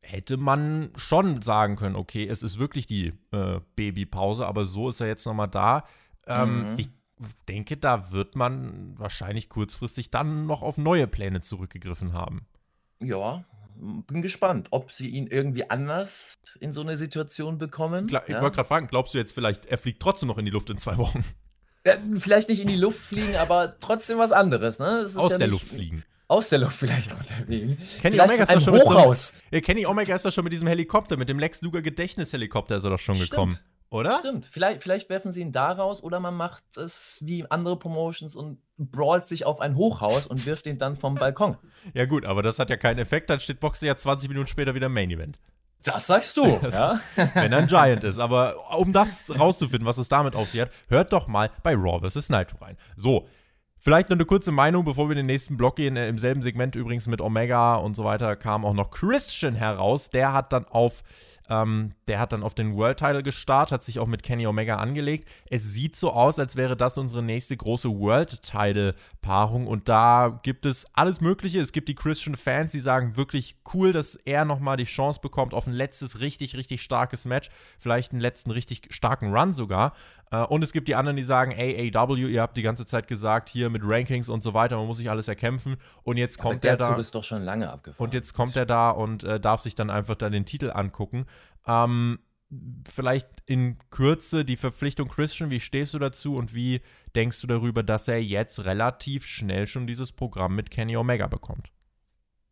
[0.00, 5.00] hätte man schon sagen können, okay, es ist wirklich die äh, Babypause, aber so ist
[5.00, 5.84] er jetzt nochmal da.
[6.26, 6.76] Ähm, Mhm.
[6.78, 6.88] Ich
[7.48, 12.46] denke, da wird man wahrscheinlich kurzfristig dann noch auf neue Pläne zurückgegriffen haben.
[13.00, 13.44] Ja,
[14.06, 18.06] bin gespannt, ob sie ihn irgendwie anders in so eine Situation bekommen.
[18.06, 18.40] Klar, ich ja?
[18.40, 20.78] wollte gerade fragen, glaubst du jetzt vielleicht, er fliegt trotzdem noch in die Luft in
[20.78, 21.24] zwei Wochen?
[21.86, 25.00] Ja, vielleicht nicht in die Luft fliegen, aber trotzdem was anderes, ne?
[25.00, 26.04] Aus ja der Luft fliegen.
[26.28, 27.98] Aus der Luft vielleicht unterwegs.
[28.00, 29.34] Kenny vielleicht Omega ist doch schon mit so Hochhaus.
[29.50, 32.84] Ja, Kenny Omega ist doch schon mit diesem Helikopter, mit dem Lex Luger Gedächtnishelikopter ist
[32.84, 33.30] er doch schon Stimmt.
[33.30, 33.58] gekommen.
[33.90, 34.18] Oder?
[34.20, 34.48] Stimmt.
[34.52, 38.58] Vielleicht, vielleicht werfen sie ihn da raus oder man macht es wie andere Promotions und
[38.78, 41.56] brawlt sich auf ein Hochhaus und wirft ihn dann vom Balkon.
[41.94, 44.74] Ja, gut, aber das hat ja keinen Effekt, dann steht Boxer ja 20 Minuten später
[44.76, 45.40] wieder im Main Event.
[45.84, 47.00] Das sagst du, ja?
[47.16, 48.18] Wenn er ein Giant ist.
[48.18, 52.08] Aber um das rauszufinden, was es damit auf sich hat, hört doch mal bei Raw
[52.08, 52.28] vs.
[52.28, 52.76] Nitro rein.
[52.96, 53.26] So.
[53.82, 55.96] Vielleicht noch eine kurze Meinung, bevor wir in den nächsten Block gehen.
[55.96, 60.10] Äh, Im selben Segment übrigens mit Omega und so weiter kam auch noch Christian heraus.
[60.10, 61.02] Der hat dann auf,
[61.50, 64.76] ähm, der hat dann auf den World Title gestartet, hat sich auch mit Kenny Omega
[64.76, 65.28] angelegt.
[65.50, 70.40] Es sieht so aus, als wäre das unsere nächste große World Title Paarung und da
[70.42, 71.60] gibt es alles Mögliche.
[71.60, 75.52] Es gibt die Christian Fans, die sagen wirklich cool, dass er nochmal die Chance bekommt
[75.52, 77.50] auf ein letztes richtig, richtig starkes Match.
[77.78, 79.92] Vielleicht einen letzten richtig starken Run sogar.
[80.30, 83.48] Äh, Und es gibt die anderen, die sagen, AAW, ihr habt die ganze Zeit gesagt,
[83.48, 85.76] hier mit Rankings und so weiter, man muss sich alles erkämpfen.
[86.04, 86.92] Und jetzt Aber kommt der der da.
[86.92, 88.04] Zug ist doch schon lange abgefahren.
[88.06, 91.26] Und jetzt kommt er da und äh, darf sich dann einfach dann den Titel angucken.
[91.66, 92.18] Ähm,
[92.88, 96.80] vielleicht in Kürze die Verpflichtung Christian, wie stehst du dazu und wie
[97.14, 101.70] denkst du darüber, dass er jetzt relativ schnell schon dieses Programm mit Kenny Omega bekommt?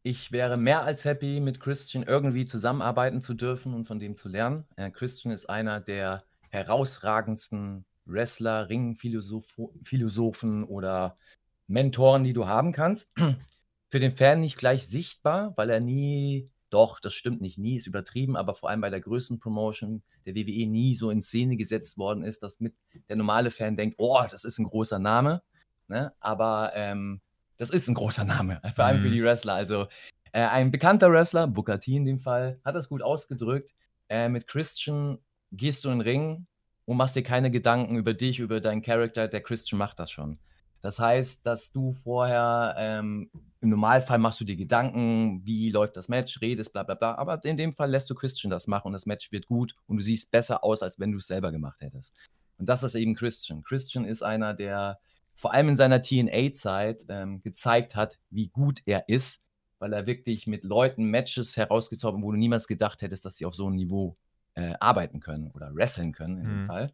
[0.02, 4.28] Ich wäre mehr als happy, mit Christian irgendwie zusammenarbeiten zu dürfen und von dem zu
[4.28, 4.64] lernen.
[4.76, 11.18] Äh, Christian ist einer der herausragendsten Wrestler, Ringphilosophen oder
[11.66, 13.10] Mentoren, die du haben kannst.
[13.90, 17.86] Für den Fan nicht gleich sichtbar, weil er nie doch, das stimmt nicht nie, ist
[17.86, 21.98] übertrieben, aber vor allem bei der größten Promotion der WWE nie so in Szene gesetzt
[21.98, 22.74] worden ist, dass mit
[23.08, 25.42] der normale Fan denkt, oh, das ist ein großer Name.
[25.88, 26.12] Ne?
[26.20, 27.20] Aber ähm,
[27.56, 29.04] das ist ein großer Name, vor allem mhm.
[29.04, 29.54] für die Wrestler.
[29.54, 29.86] Also
[30.32, 33.74] äh, ein bekannter Wrestler, Booker T in dem Fall, hat das gut ausgedrückt.
[34.08, 35.18] Äh, mit Christian
[35.52, 36.46] gehst du in den Ring
[36.84, 39.28] und machst dir keine Gedanken über dich, über deinen Charakter.
[39.28, 40.38] Der Christian macht das schon.
[40.80, 46.08] Das heißt, dass du vorher ähm, im Normalfall machst du dir Gedanken, wie läuft das
[46.08, 47.16] Match, redest, bla bla bla.
[47.16, 49.96] Aber in dem Fall lässt du Christian das machen und das Match wird gut und
[49.96, 52.14] du siehst besser aus, als wenn du es selber gemacht hättest.
[52.58, 53.62] Und das ist eben Christian.
[53.62, 54.98] Christian ist einer, der
[55.34, 59.40] vor allem in seiner TNA-Zeit ähm, gezeigt hat, wie gut er ist,
[59.78, 63.54] weil er wirklich mit Leuten Matches herausgezaubert, wo du niemals gedacht hättest, dass sie auf
[63.54, 64.16] so einem Niveau
[64.54, 66.50] äh, arbeiten können oder wresteln können in mhm.
[66.50, 66.92] dem Fall.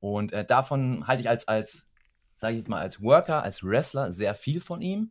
[0.00, 1.87] Und äh, davon halte ich als, als
[2.38, 5.10] sage ich jetzt mal, als Worker, als Wrestler sehr viel von ihm.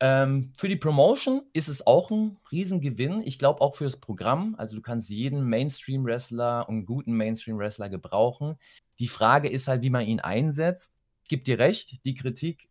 [0.00, 3.22] Ähm, für die Promotion ist es auch ein Riesengewinn.
[3.24, 4.56] Ich glaube auch fürs Programm.
[4.58, 8.58] Also du kannst jeden Mainstream-Wrestler und guten Mainstream-Wrestler gebrauchen.
[8.98, 10.92] Die Frage ist halt, wie man ihn einsetzt.
[11.28, 12.68] Gebe dir recht, die Kritik,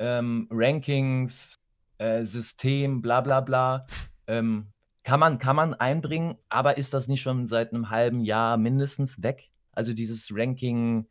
[0.00, 1.54] ähm, Rankings,
[1.98, 3.86] äh, System, bla bla bla,
[4.26, 4.72] ähm,
[5.04, 9.22] kann, man, kann man einbringen, aber ist das nicht schon seit einem halben Jahr mindestens
[9.22, 9.50] weg?
[9.70, 11.06] Also dieses Ranking,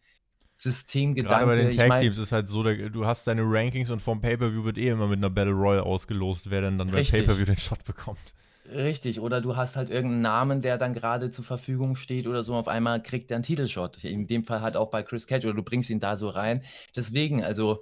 [0.62, 1.46] Systemgedanke.
[1.46, 4.64] Gerade bei den Tag Teams ist halt so, du hast deine Rankings und vom Pay-Per-View
[4.64, 7.84] wird eh immer mit einer Battle Royale ausgelost, wer denn dann beim Pay-Per-View den Shot
[7.84, 8.36] bekommt.
[8.72, 12.54] Richtig, oder du hast halt irgendeinen Namen, der dann gerade zur Verfügung steht oder so,
[12.54, 14.04] auf einmal kriegt er einen Titelshot.
[14.04, 16.64] In dem Fall halt auch bei Chris Cage oder du bringst ihn da so rein.
[16.96, 17.82] Deswegen, also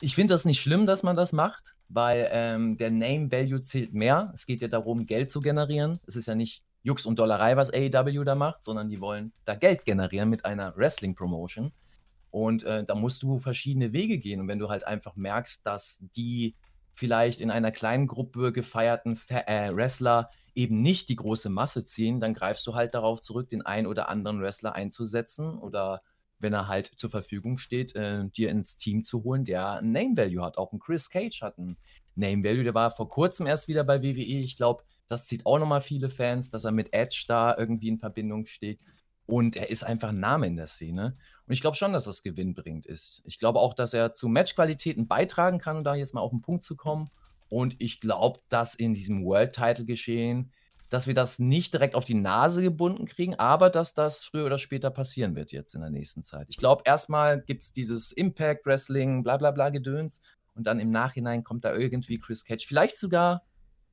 [0.00, 3.94] ich finde das nicht schlimm, dass man das macht, weil ähm, der Name Value zählt
[3.94, 4.30] mehr.
[4.32, 5.98] Es geht ja darum, Geld zu generieren.
[6.06, 9.56] Es ist ja nicht Jux und Dollerei, was AEW da macht, sondern die wollen da
[9.56, 11.72] Geld generieren mit einer Wrestling-Promotion.
[12.32, 14.40] Und äh, da musst du verschiedene Wege gehen.
[14.40, 16.56] Und wenn du halt einfach merkst, dass die
[16.94, 22.34] vielleicht in einer kleinen Gruppe gefeierten äh, Wrestler eben nicht die große Masse ziehen, dann
[22.34, 26.02] greifst du halt darauf zurück, den einen oder anderen Wrestler einzusetzen oder
[26.38, 30.16] wenn er halt zur Verfügung steht, äh, dir ins Team zu holen, der ein Name
[30.16, 30.58] Value hat.
[30.58, 31.76] Auch ein Chris Cage hat ein
[32.14, 32.64] Name Value.
[32.64, 34.40] Der war vor kurzem erst wieder bei WWE.
[34.40, 37.98] Ich glaube, das zieht auch nochmal viele Fans, dass er mit Edge da irgendwie in
[37.98, 38.80] Verbindung steht.
[39.32, 41.16] Und er ist einfach ein Name in der Szene.
[41.46, 43.22] Und ich glaube schon, dass das gewinnbringend ist.
[43.24, 46.42] Ich glaube auch, dass er zu Matchqualitäten beitragen kann, um da jetzt mal auf den
[46.42, 47.08] Punkt zu kommen.
[47.48, 50.52] Und ich glaube, dass in diesem World-Title-Geschehen,
[50.90, 54.58] dass wir das nicht direkt auf die Nase gebunden kriegen, aber dass das früher oder
[54.58, 56.48] später passieren wird jetzt in der nächsten Zeit.
[56.50, 60.20] Ich glaube, erstmal gibt es dieses Impact Wrestling, bla bla bla Gedöns.
[60.54, 62.66] Und dann im Nachhinein kommt da irgendwie Chris Cage.
[62.66, 63.44] Vielleicht sogar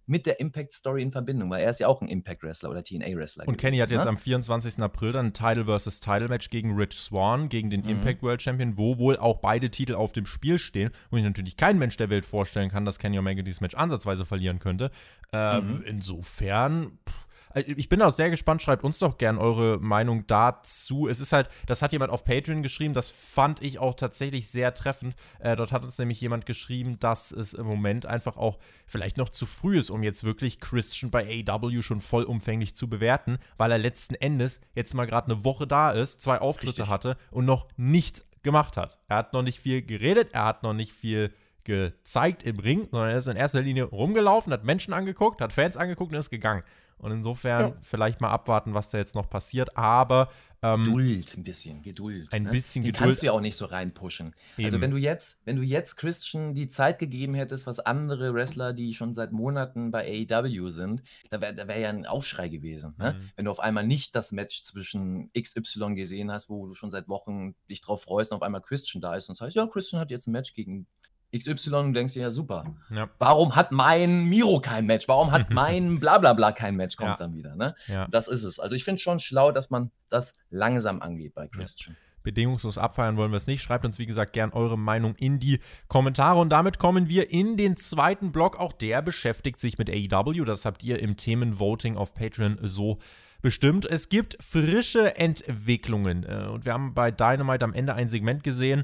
[0.09, 2.83] mit der Impact Story in Verbindung, weil er ist ja auch ein Impact Wrestler oder
[2.83, 3.47] TNA Wrestler.
[3.47, 3.95] Und Kenny hat ne?
[3.95, 4.79] jetzt am 24.
[4.79, 5.99] April dann ein Title vs.
[5.99, 7.89] Title Match gegen Rich Swan, gegen den mhm.
[7.89, 11.57] Impact World Champion, wo wohl auch beide Titel auf dem Spiel stehen, wo ich natürlich
[11.57, 14.89] kein Mensch der Welt vorstellen kann, dass Kenny Omega dieses Match ansatzweise verlieren könnte.
[15.31, 15.83] Ähm, mhm.
[15.85, 16.97] Insofern.
[17.07, 21.07] Pff, ich bin auch sehr gespannt, schreibt uns doch gern eure Meinung dazu.
[21.07, 24.73] Es ist halt, das hat jemand auf Patreon geschrieben, das fand ich auch tatsächlich sehr
[24.73, 25.15] treffend.
[25.39, 29.29] Äh, dort hat uns nämlich jemand geschrieben, dass es im Moment einfach auch vielleicht noch
[29.29, 33.77] zu früh ist, um jetzt wirklich Christian bei AW schon vollumfänglich zu bewerten, weil er
[33.77, 36.87] letzten Endes jetzt mal gerade eine Woche da ist, zwei Auftritte Richtig.
[36.87, 38.99] hatte und noch nichts gemacht hat.
[39.07, 41.33] Er hat noch nicht viel geredet, er hat noch nicht viel
[41.63, 45.77] gezeigt im Ring, sondern er ist in erster Linie rumgelaufen, hat Menschen angeguckt, hat Fans
[45.77, 46.63] angeguckt und ist gegangen.
[46.99, 47.75] Und insofern ja.
[47.81, 49.77] vielleicht mal abwarten, was da jetzt noch passiert.
[49.77, 50.29] Aber
[50.61, 52.33] ähm, Geduld, ein bisschen, Geduld.
[52.33, 52.51] Ein ne?
[52.51, 53.07] bisschen Den Geduld.
[53.07, 54.27] kannst du ja auch nicht so reinpushen.
[54.27, 54.65] Also Eben.
[54.65, 58.73] Also wenn du jetzt, wenn du jetzt Christian die Zeit gegeben hättest, was andere Wrestler,
[58.73, 62.95] die schon seit Monaten bei AEW sind, da wäre da wär ja ein Aufschrei gewesen.
[62.97, 63.13] Ne?
[63.13, 63.29] Mhm.
[63.37, 67.07] Wenn du auf einmal nicht das Match zwischen XY gesehen hast, wo du schon seit
[67.07, 70.11] Wochen dich drauf freust und auf einmal Christian da ist und sagst, ja, Christian hat
[70.11, 70.87] jetzt ein Match gegen
[71.35, 72.75] XY und denkst dir, ja, super.
[72.89, 73.09] Ja.
[73.19, 75.07] Warum hat mein Miro kein Match?
[75.07, 76.95] Warum hat mein Blablabla kein Match?
[76.95, 77.15] Kommt ja.
[77.15, 77.55] dann wieder.
[77.55, 77.75] Ne?
[77.87, 78.07] Ja.
[78.07, 78.59] Das ist es.
[78.59, 81.95] Also ich finde es schon schlau, dass man das langsam angeht bei Christian.
[82.23, 83.61] Bedingungslos abfeiern wollen wir es nicht.
[83.61, 86.39] Schreibt uns, wie gesagt, gern eure Meinung in die Kommentare.
[86.39, 88.59] Und damit kommen wir in den zweiten Block.
[88.59, 90.43] Auch der beschäftigt sich mit AEW.
[90.45, 92.97] Das habt ihr im Themenvoting auf Patreon so
[93.41, 93.85] bestimmt.
[93.85, 96.23] Es gibt frische Entwicklungen.
[96.23, 98.83] Äh, und wir haben bei Dynamite am Ende ein Segment gesehen,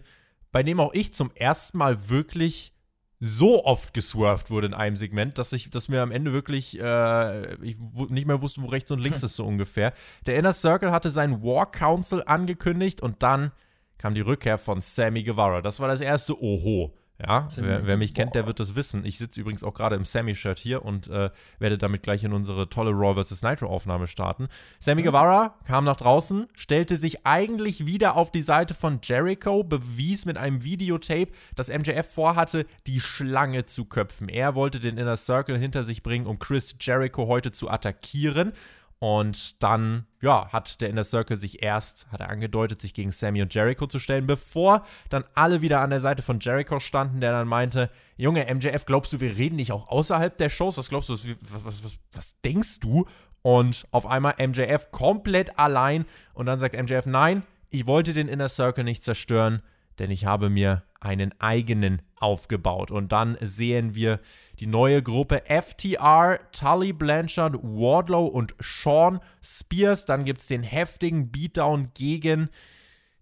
[0.55, 2.71] bei dem auch ich zum ersten Mal wirklich
[3.19, 7.55] so oft geswerft wurde in einem Segment, dass ich, dass mir am Ende wirklich äh,
[7.55, 7.75] ich
[8.07, 9.91] nicht mehr wusste, wo rechts und links ist so ungefähr.
[10.25, 13.51] Der Inner Circle hatte seinen War Council angekündigt und dann
[13.97, 15.61] kam die Rückkehr von Sammy Guevara.
[15.61, 16.93] Das war das erste Oho.
[17.17, 19.05] Ja, wer, wer, mich kennt, der wird das wissen.
[19.05, 22.69] Ich sitze übrigens auch gerade im Sammy-Shirt hier und äh, werde damit gleich in unsere
[22.69, 23.41] tolle Raw vs.
[23.41, 24.49] Nitro-Aufnahme starten.
[24.79, 25.05] Sammy mhm.
[25.05, 30.37] Guevara kam nach draußen, stellte sich eigentlich wieder auf die Seite von Jericho, bewies mit
[30.37, 34.27] einem Videotape, dass MJF vorhatte, die Schlange zu köpfen.
[34.27, 38.51] Er wollte den Inner Circle hinter sich bringen, um Chris Jericho heute zu attackieren.
[39.07, 43.43] Und dann, ja, hat der Inner Circle sich erst, hat er angedeutet, sich gegen Sammy
[43.43, 47.31] und Jericho zu stellen, bevor dann alle wieder an der Seite von Jericho standen, der
[47.31, 50.79] dann meinte, Junge, MJF, glaubst du, wir reden nicht auch außerhalb der Shows?
[50.79, 53.05] Was glaubst du, was, was, was, was denkst du?
[53.43, 58.49] Und auf einmal MJF komplett allein und dann sagt MJF, nein, ich wollte den Inner
[58.49, 59.61] Circle nicht zerstören,
[59.99, 62.91] denn ich habe mir einen eigenen aufgebaut.
[62.91, 64.19] Und dann sehen wir
[64.59, 70.05] die neue Gruppe FTR, Tully Blanchard, Wardlow und Sean Spears.
[70.05, 72.49] Dann gibt es den heftigen Beatdown gegen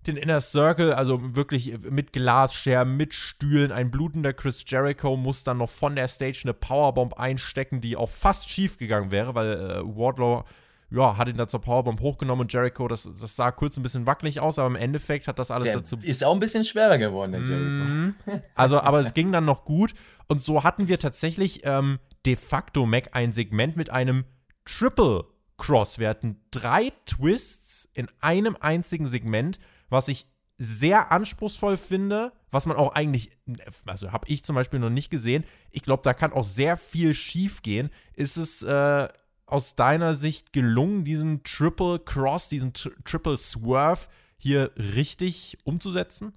[0.07, 3.71] den Inner Circle, also wirklich mit Glasscherben, mit Stühlen.
[3.71, 8.09] Ein blutender Chris Jericho muss dann noch von der Stage eine Powerbomb einstecken, die auch
[8.09, 10.43] fast schief gegangen wäre, weil äh, Wardlow
[10.93, 14.05] ja, hat ihn da zur Powerbomb hochgenommen und Jericho, das, das sah kurz ein bisschen
[14.05, 15.97] wackelig aus, aber im Endeffekt hat das alles der dazu.
[16.01, 17.91] Ist auch ein bisschen schwerer geworden, der Jericho.
[17.91, 18.15] Mm,
[18.55, 19.95] also, aber es ging dann noch gut.
[20.27, 24.25] Und so hatten wir tatsächlich ähm, de facto Mac ein Segment mit einem
[24.65, 25.25] Triple
[25.57, 25.97] Cross.
[25.97, 29.57] Wir hatten drei Twists in einem einzigen Segment,
[29.89, 30.27] was ich
[30.59, 33.31] sehr anspruchsvoll finde, was man auch eigentlich,
[33.87, 35.43] also habe ich zum Beispiel noch nicht gesehen.
[35.71, 37.89] Ich glaube, da kann auch sehr viel schief gehen.
[38.13, 39.07] Ist es äh,
[39.45, 46.33] aus deiner Sicht gelungen, diesen Triple Cross, diesen Tri Triple Swerve hier richtig umzusetzen?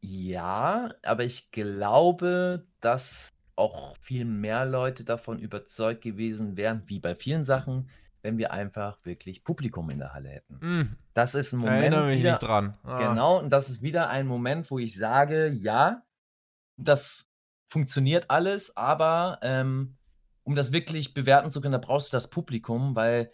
[0.00, 7.14] Ja, aber ich glaube, dass auch viel mehr Leute davon überzeugt gewesen wären, wie bei
[7.14, 7.88] vielen Sachen,
[8.22, 10.54] wenn wir einfach wirklich Publikum in der Halle hätten.
[10.60, 10.96] Mm.
[11.12, 11.82] Das ist ein Moment.
[11.82, 12.74] Erinnere mich wieder, nicht dran.
[12.82, 13.08] Ah.
[13.08, 16.02] Genau, und das ist wieder ein Moment, wo ich sage, ja,
[16.76, 17.26] das
[17.68, 19.96] funktioniert alles, aber ähm,
[20.44, 23.30] um das wirklich bewerten zu können, da brauchst du das Publikum, weil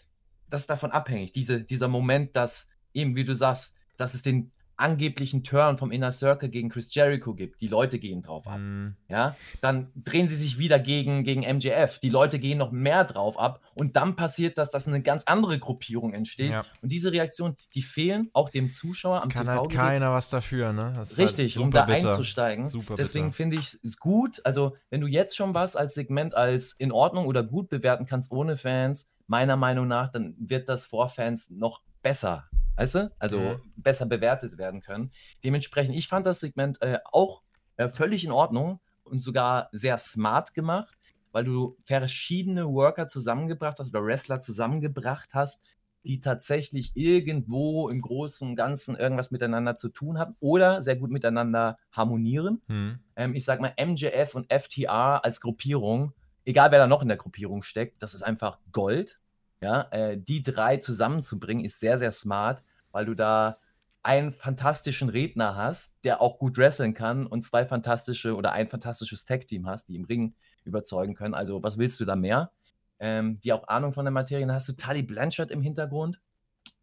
[0.49, 1.33] das ist davon abhängig.
[1.33, 6.12] Diese, dieser Moment, dass eben, wie du sagst, dass es den angeblichen Turn vom Inner
[6.12, 7.60] Circle gegen Chris Jericho gibt.
[7.60, 8.58] Die Leute gehen drauf ab.
[8.58, 8.96] Mm.
[9.08, 11.98] Ja, dann drehen sie sich wieder gegen, gegen MJF.
[11.98, 13.60] Die Leute gehen noch mehr drauf ab.
[13.74, 16.50] Und dann passiert das, dass eine ganz andere Gruppierung entsteht.
[16.50, 16.64] Ja.
[16.80, 19.52] Und diese Reaktionen, die fehlen auch dem Zuschauer am Kann TV.
[19.52, 20.92] Kann halt keiner was dafür, ne?
[21.16, 22.10] Richtig, halt um da bitter.
[22.10, 22.68] einzusteigen.
[22.68, 24.40] Super Deswegen finde ich es gut.
[24.44, 28.30] Also, wenn du jetzt schon was als Segment als in Ordnung oder gut bewerten kannst
[28.30, 33.10] ohne Fans, meiner Meinung nach, dann wird das vor Fans noch besser Weißt du?
[33.18, 33.67] Also mhm.
[33.88, 35.12] Besser bewertet werden können.
[35.42, 37.42] Dementsprechend, ich fand das Segment äh, auch
[37.79, 40.98] äh, völlig in Ordnung und sogar sehr smart gemacht,
[41.33, 45.62] weil du verschiedene Worker zusammengebracht hast oder Wrestler zusammengebracht hast,
[46.05, 51.11] die tatsächlich irgendwo im Großen und Ganzen irgendwas miteinander zu tun haben oder sehr gut
[51.11, 52.61] miteinander harmonieren.
[52.66, 52.98] Mhm.
[53.16, 56.12] Ähm, ich sag mal, MJF und FTR als Gruppierung,
[56.44, 59.18] egal wer da noch in der Gruppierung steckt, das ist einfach Gold.
[59.62, 63.59] Ja, äh, die drei zusammenzubringen, ist sehr, sehr smart, weil du da
[64.02, 69.24] einen fantastischen Redner hast, der auch gut wresteln kann und zwei fantastische oder ein fantastisches
[69.24, 70.34] Tag-Team hast, die im Ring
[70.64, 71.34] überzeugen können.
[71.34, 72.52] Also, was willst du da mehr?
[73.00, 74.46] Ähm, die auch Ahnung von der Materie.
[74.46, 76.20] Dann hast du Tully Blanchard im Hintergrund.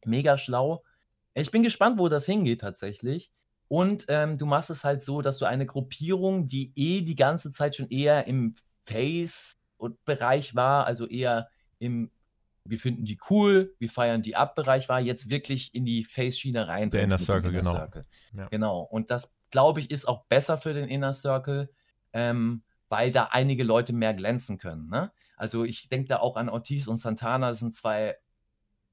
[0.06, 0.84] Mega schlau.
[1.34, 3.32] Ich bin gespannt, wo das hingeht tatsächlich.
[3.68, 7.52] Und ähm, du machst es halt so, dass du eine Gruppierung, die eh die ganze
[7.52, 11.50] Zeit schon eher im Face-Bereich war, also eher
[11.80, 12.12] im
[12.66, 16.68] wir finden die cool, wir feiern die ab Bereich war, jetzt wirklich in die Face-Schiene
[16.68, 16.90] rein.
[16.90, 17.76] Der Inner Circle, Inner genau.
[17.76, 18.06] Circle.
[18.34, 18.48] Ja.
[18.48, 18.80] Genau.
[18.82, 21.70] Und das, glaube ich, ist auch besser für den Inner Circle,
[22.12, 24.90] ähm, weil da einige Leute mehr glänzen können.
[24.90, 25.12] Ne?
[25.38, 28.18] Also ich denke da auch an Ortiz und Santana, das sind zwei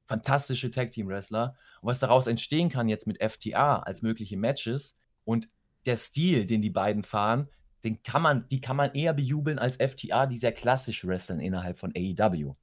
[0.06, 1.56] fantastische Tag-Team-Wrestler.
[1.80, 5.48] Und was daraus entstehen kann jetzt mit FTR als mögliche Matches und
[5.86, 7.48] der Stil, den die beiden fahren,
[7.84, 11.78] den kann man, die kann man eher bejubeln als FTR, die sehr klassisch wresteln innerhalb
[11.78, 12.54] von AEW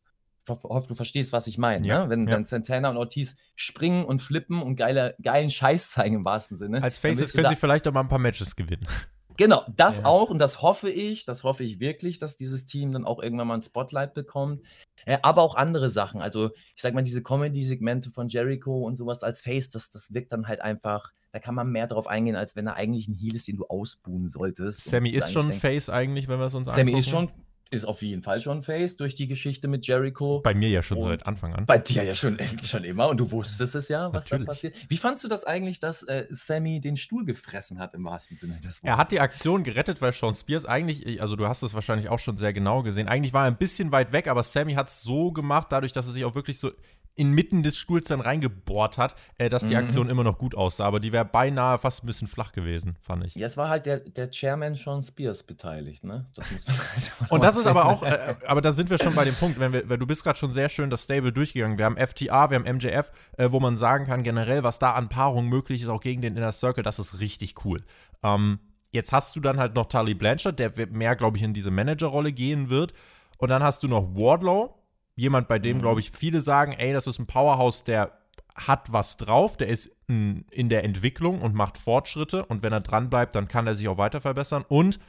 [0.49, 1.87] hoffe, du verstehst, was ich meine.
[1.87, 2.09] Ja, ne?
[2.09, 2.35] Wenn ja.
[2.35, 6.83] dann Santana und Ortiz springen und flippen und geile, geilen Scheiß zeigen im wahrsten Sinne.
[6.83, 8.87] Als Faces können sie vielleicht auch mal ein paar Matches gewinnen.
[9.39, 10.05] Genau, das ja.
[10.05, 13.47] auch und das hoffe ich, das hoffe ich wirklich, dass dieses Team dann auch irgendwann
[13.47, 14.61] mal ein Spotlight bekommt.
[15.05, 16.19] Äh, aber auch andere Sachen.
[16.19, 20.33] Also, ich sag mal, diese Comedy-Segmente von Jericho und sowas als Face, das, das wirkt
[20.33, 23.33] dann halt einfach, da kann man mehr drauf eingehen, als wenn er eigentlich ein Heal
[23.33, 24.83] ist, den du ausbuhen solltest.
[24.83, 26.87] Sammy ist schon ein Face eigentlich, wenn wir es uns anschauen.
[26.87, 27.31] Sammy ist schon
[27.71, 30.41] ist auf jeden Fall schon Face durch die Geschichte mit Jericho.
[30.41, 31.65] Bei mir ja schon und seit Anfang an.
[31.65, 34.45] Bei dir ja schon, schon immer und du wusstest es ja, was Natürlich.
[34.45, 34.75] da passiert.
[34.87, 38.55] Wie fandest du das eigentlich, dass äh, Sammy den Stuhl gefressen hat im wahrsten Sinne
[38.55, 38.83] des Wortes?
[38.83, 42.19] Er hat die Aktion gerettet, weil Sean Spears eigentlich, also du hast es wahrscheinlich auch
[42.19, 45.01] schon sehr genau gesehen, eigentlich war er ein bisschen weit weg, aber Sammy hat es
[45.01, 46.71] so gemacht, dadurch, dass er sich auch wirklich so
[47.19, 49.81] inmitten des Stuhls dann reingebohrt hat, äh, dass die mhm.
[49.81, 50.85] Aktion immer noch gut aussah.
[50.85, 53.35] Aber die wäre beinahe fast ein bisschen flach gewesen, fand ich.
[53.35, 56.25] Ja, es war halt der, der Chairman Sean Spears beteiligt, ne?
[56.35, 59.13] Das muss man halt Und das ist aber auch, äh, aber da sind wir schon
[59.13, 61.77] bei dem Punkt, wenn wir, weil du bist gerade schon sehr schön das Stable durchgegangen.
[61.77, 65.09] Wir haben FTA, wir haben MJF, äh, wo man sagen kann, generell, was da an
[65.09, 67.81] Paarungen möglich ist, auch gegen den Inner Circle, das ist richtig cool.
[68.23, 68.59] Ähm,
[68.91, 72.31] jetzt hast du dann halt noch Tully Blanchard, der mehr, glaube ich, in diese Managerrolle
[72.31, 72.93] gehen wird.
[73.37, 74.78] Und dann hast du noch Wardlow,
[75.19, 75.81] jemand, bei dem, mhm.
[75.81, 78.17] glaube ich, viele sagen, ey, das ist ein Powerhouse, der
[78.55, 83.09] hat was drauf, der ist in der Entwicklung und macht Fortschritte und wenn er dran
[83.09, 84.65] bleibt, dann kann er sich auch weiter verbessern.
[84.67, 84.99] Und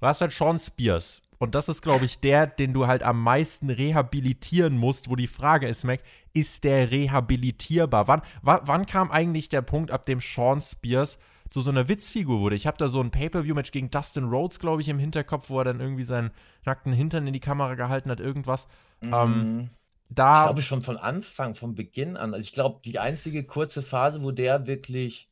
[0.00, 1.22] du hast halt Sean Spears.
[1.38, 5.26] Und das ist, glaube ich, der, den du halt am meisten rehabilitieren musst, wo die
[5.26, 6.00] Frage ist, Mac,
[6.32, 8.08] ist der rehabilitierbar?
[8.08, 11.18] Wann, wann kam eigentlich der Punkt, ab dem Sean Spears
[11.48, 12.56] zu so einer Witzfigur wurde.
[12.56, 15.64] Ich habe da so ein Pay-Per-View-Match gegen Dustin Rhodes, glaube ich, im Hinterkopf, wo er
[15.64, 16.30] dann irgendwie seinen
[16.64, 18.66] nackten Hintern in die Kamera gehalten hat, irgendwas.
[19.00, 19.12] Mhm.
[19.12, 19.70] Ähm,
[20.08, 22.32] da ich glaube schon von Anfang, von Beginn an.
[22.32, 25.28] Also ich glaube, die einzige kurze Phase, wo der wirklich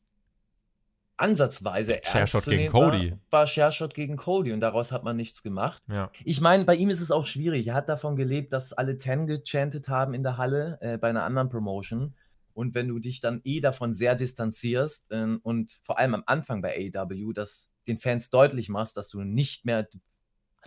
[1.17, 3.11] ansatzweise Shareshot gegen Cody.
[3.11, 5.81] War, war Shareshot gegen Cody und daraus hat man nichts gemacht.
[5.87, 6.11] Ja.
[6.25, 7.67] Ich meine, bei ihm ist es auch schwierig.
[7.67, 11.23] Er hat davon gelebt, dass alle Ten gechantet haben in der Halle äh, bei einer
[11.23, 12.15] anderen Promotion.
[12.53, 16.61] Und wenn du dich dann eh davon sehr distanzierst äh, und vor allem am Anfang
[16.61, 19.87] bei AEW, dass den Fans deutlich machst, dass du nicht mehr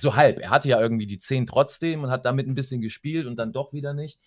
[0.00, 3.26] so halb, er hatte ja irgendwie die 10 trotzdem und hat damit ein bisschen gespielt
[3.26, 4.20] und dann doch wieder nicht.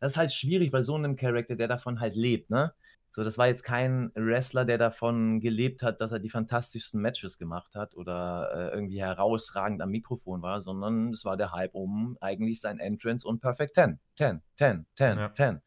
[0.00, 2.72] Das ist halt schwierig bei so einem Charakter, der davon halt lebt, ne?
[3.10, 7.38] So, das war jetzt kein Wrestler, der davon gelebt hat, dass er die fantastischsten Matches
[7.38, 12.18] gemacht hat oder äh, irgendwie herausragend am Mikrofon war, sondern es war der Hype um
[12.20, 13.98] eigentlich sein Entrance und Perfect 10.
[14.18, 15.34] 10, 10, 10, ja.
[15.34, 15.60] 10.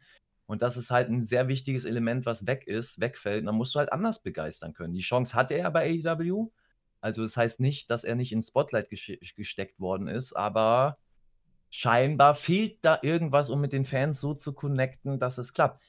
[0.46, 3.40] Und das ist halt ein sehr wichtiges Element, was weg ist, wegfällt.
[3.40, 4.94] Und dann musst du halt anders begeistern können.
[4.94, 6.52] Die Chance hatte er bei AEW.
[7.02, 10.98] Also das heißt nicht, dass er nicht ins Spotlight gesteckt worden ist, aber
[11.72, 15.82] scheinbar fehlt da irgendwas, um mit den Fans so zu connecten, dass es klappt.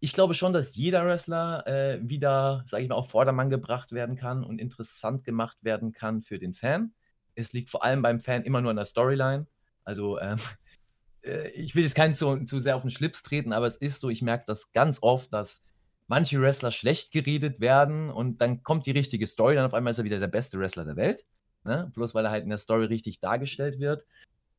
[0.00, 4.16] Ich glaube schon, dass jeder Wrestler äh, wieder, sage ich mal, auf Vordermann gebracht werden
[4.16, 6.92] kann und interessant gemacht werden kann für den Fan.
[7.34, 9.46] Es liegt vor allem beim Fan immer nur an der Storyline.
[9.84, 10.38] Also ähm,
[11.22, 14.00] äh, ich will jetzt keinen zu, zu sehr auf den Schlips treten, aber es ist
[14.00, 15.62] so, ich merke das ganz oft, dass
[16.08, 19.98] manche Wrestler schlecht geredet werden und dann kommt die richtige Story, dann auf einmal ist
[19.98, 21.24] er wieder der beste Wrestler der Welt.
[21.64, 21.90] Ne?
[21.94, 24.04] Bloß weil er halt in der Story richtig dargestellt wird.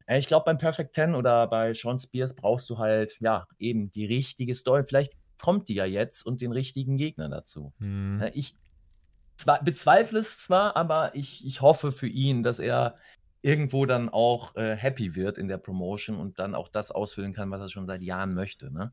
[0.05, 3.91] Äh, ich glaube, beim Perfect Ten oder bei Sean Spears brauchst du halt, ja, eben
[3.91, 4.83] die richtige Story.
[4.83, 7.73] Vielleicht kommt die ja jetzt und den richtigen Gegner dazu.
[7.79, 8.29] Mhm.
[8.33, 8.55] Ich
[9.37, 12.95] zwar, bezweifle es zwar, aber ich, ich hoffe für ihn, dass er
[13.41, 17.49] irgendwo dann auch äh, happy wird in der Promotion und dann auch das ausfüllen kann,
[17.49, 18.71] was er schon seit Jahren möchte.
[18.71, 18.91] Ne?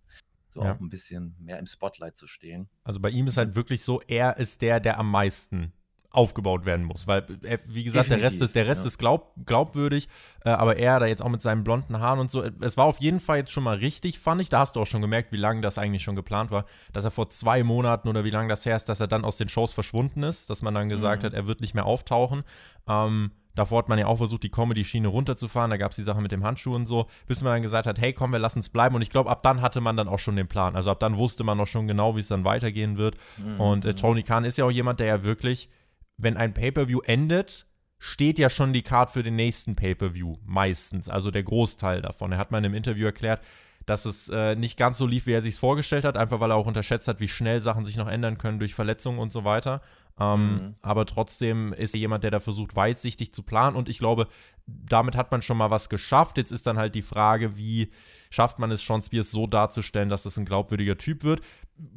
[0.57, 0.73] So ja.
[0.73, 2.71] auch ein bisschen mehr im Spotlight zu stehen.
[2.83, 5.75] Also bei ihm ist halt wirklich so, er ist der, der am meisten
[6.11, 8.87] aufgebaut werden muss, weil er, wie gesagt, Definitiv, der Rest ist der Rest ja.
[8.87, 10.09] ist glaub, glaubwürdig,
[10.47, 13.01] äh, aber er da jetzt auch mit seinen blonden Haaren und so, es war auf
[13.01, 14.49] jeden Fall jetzt schon mal richtig, fand ich.
[14.49, 17.11] Da hast du auch schon gemerkt, wie lange das eigentlich schon geplant war, dass er
[17.11, 19.75] vor zwei Monaten oder wie lange das her ist, dass er dann aus den Shows
[19.75, 21.27] verschwunden ist, dass man dann gesagt mhm.
[21.27, 22.45] hat, er wird nicht mehr auftauchen.
[22.89, 25.71] Ähm, Davor hat man ja auch versucht, die Comedy-Schiene runterzufahren.
[25.71, 27.99] Da gab es die Sache mit dem Handschuh und so, bis man dann gesagt hat,
[27.99, 28.95] hey, komm, wir lassen es bleiben.
[28.95, 30.77] Und ich glaube, ab dann hatte man dann auch schon den Plan.
[30.77, 33.17] Also ab dann wusste man auch schon genau, wie es dann weitergehen wird.
[33.39, 33.61] Mhm.
[33.61, 35.69] Und äh, Tony Khan ist ja auch jemand, der ja wirklich,
[36.17, 37.67] wenn ein Pay-Per-View endet,
[37.99, 41.09] steht ja schon die Card für den nächsten Pay-Per-View meistens.
[41.09, 42.33] Also der Großteil davon.
[42.33, 43.41] Er hat mal in einem Interview erklärt,
[43.87, 46.57] dass es äh, nicht ganz so lief, wie er sich vorgestellt hat, einfach weil er
[46.57, 49.81] auch unterschätzt hat, wie schnell Sachen sich noch ändern können durch Verletzungen und so weiter.
[50.19, 50.75] Ähm, mhm.
[50.81, 53.77] Aber trotzdem ist er jemand, der da versucht, weitsichtig zu planen.
[53.77, 54.29] Und ich glaube,
[54.67, 56.39] damit hat man schon mal was geschafft.
[56.39, 57.91] Jetzt ist dann halt die Frage, wie
[58.31, 61.43] schafft man es, Sean Spears so darzustellen, dass das ein glaubwürdiger Typ wird.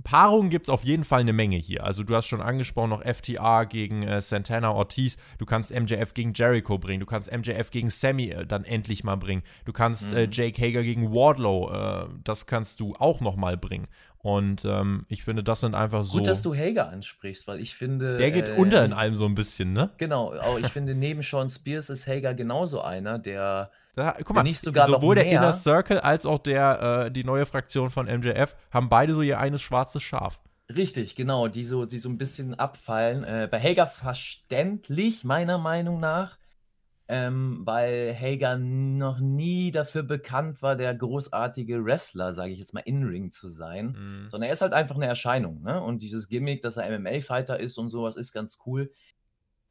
[0.03, 1.85] Paarungen gibt es auf jeden Fall eine Menge hier.
[1.85, 5.15] Also du hast schon angesprochen, noch FTA gegen äh, Santana Ortiz.
[5.37, 6.99] Du kannst MJF gegen Jericho bringen.
[6.99, 9.43] Du kannst MJF gegen Sammy äh, dann endlich mal bringen.
[9.63, 10.17] Du kannst äh, mhm.
[10.17, 11.71] äh, Jake Hager gegen Wardlow.
[11.71, 13.87] Äh, das kannst du auch noch mal bringen.
[14.21, 16.17] Und ähm, ich finde, das sind einfach so.
[16.17, 18.17] Gut, dass du Hager ansprichst, weil ich finde.
[18.17, 19.91] Der geht äh, unter in allem so ein bisschen, ne?
[19.97, 23.71] Genau, auch ich finde, neben Sean Spears ist Hager genauso einer, der.
[23.95, 27.45] Da, guck mal, nicht sogar sowohl der Inner Circle als auch der, äh, die neue
[27.45, 30.39] Fraktion von MJF haben beide so ihr eines schwarzes Schaf.
[30.73, 33.23] Richtig, genau, die so, die so ein bisschen abfallen.
[33.23, 36.38] Äh, bei Hager verständlich, meiner Meinung nach
[37.11, 42.81] ähm, weil Hager noch nie dafür bekannt war, der großartige Wrestler, sage ich jetzt mal,
[42.81, 44.29] in-Ring zu sein, mhm.
[44.29, 45.63] sondern er ist halt einfach eine Erscheinung.
[45.63, 45.81] Ne?
[45.81, 48.91] Und dieses Gimmick, dass er MMA-Fighter ist und sowas, ist ganz cool.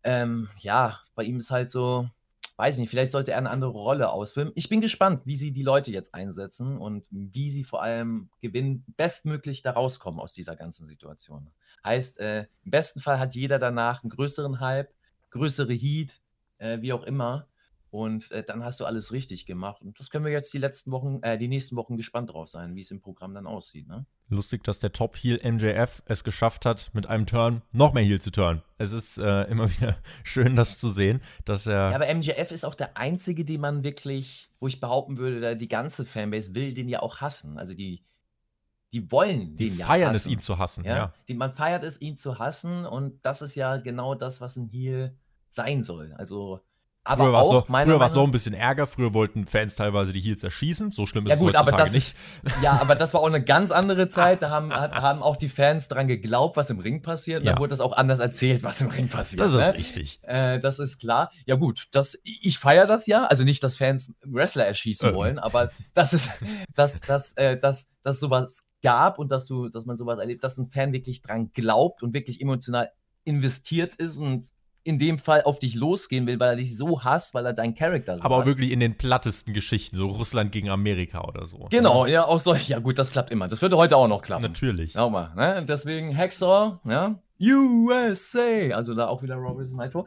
[0.03, 2.11] Ähm, ja, bei ihm ist halt so,
[2.57, 4.51] weiß nicht, vielleicht sollte er eine andere Rolle ausfüllen.
[4.57, 8.85] Ich bin gespannt, wie sie die Leute jetzt einsetzen und wie sie vor allem gewinnen,
[8.97, 11.51] bestmöglich da rauskommen aus dieser ganzen Situation.
[11.85, 14.93] Heißt, äh, im besten Fall hat jeder danach einen größeren Hype,
[15.31, 16.21] größere Heat,
[16.59, 17.49] äh, wie auch immer.
[17.91, 19.81] Und äh, dann hast du alles richtig gemacht.
[19.81, 22.75] Und das können wir jetzt die letzten Wochen, äh, die nächsten Wochen gespannt drauf sein,
[22.75, 23.89] wie es im Programm dann aussieht.
[23.89, 24.05] Ne?
[24.29, 28.31] Lustig, dass der Top-Heel MJF es geschafft hat, mit einem Turn noch mehr Heel zu
[28.31, 28.63] turn.
[28.77, 31.91] Es ist äh, immer wieder schön, das zu sehen, dass er.
[31.91, 35.69] Ja, aber MJF ist auch der einzige, den man wirklich, wo ich behaupten würde, die
[35.69, 37.57] ganze Fanbase will den ja auch hassen.
[37.57, 38.05] Also die,
[38.93, 40.85] die wollen die den ja feiern es, ihn zu hassen.
[40.85, 41.15] Ja, ja.
[41.27, 42.85] Die, man feiert es, ihn zu hassen.
[42.85, 45.17] Und das ist ja genau das, was ein Heel
[45.51, 46.13] sein soll.
[46.17, 46.61] Also
[47.09, 47.43] aber früher war
[48.07, 48.87] es noch, noch ein bisschen Ärger.
[48.87, 50.93] Früher wollten Fans teilweise die Heels erschießen.
[50.93, 52.17] So schlimm ist ja, gut, es heutzutage aber das nicht.
[52.63, 54.43] Ja, aber das war auch eine ganz andere Zeit.
[54.43, 57.41] Da haben, haben auch die Fans daran geglaubt, was im Ring passiert.
[57.41, 57.55] Und ja.
[57.55, 59.41] da wurde das auch anders erzählt, was im Ring passiert.
[59.41, 59.75] Das ist ne?
[59.75, 60.21] richtig.
[60.23, 61.31] Äh, das ist klar.
[61.47, 63.25] Ja gut, das, ich feiere das ja.
[63.25, 65.15] Also nicht, dass Fans Wrestler erschießen ähm.
[65.15, 66.31] wollen, aber das ist,
[66.75, 70.59] dass, dass, äh, dass, dass sowas gab und dass, du, dass man sowas erlebt, dass
[70.59, 72.91] ein Fan wirklich dran glaubt und wirklich emotional
[73.25, 74.47] investiert ist und
[74.89, 77.75] in dem Fall auf dich losgehen will, weil er dich so hasst, weil er deinen
[77.75, 81.67] Charakter so Aber auch wirklich in den plattesten Geschichten, so Russland gegen Amerika oder so.
[81.71, 82.73] Genau, ja, auch solche.
[82.73, 83.49] Ja, gut, das klappt immer.
[83.49, 84.45] Das würde heute auch noch klappen.
[84.45, 84.93] Natürlich.
[84.93, 85.63] Schau mal, ne?
[85.69, 87.21] Deswegen Hexor, ja.
[87.39, 90.07] USA, also da auch wieder Robert Nitro.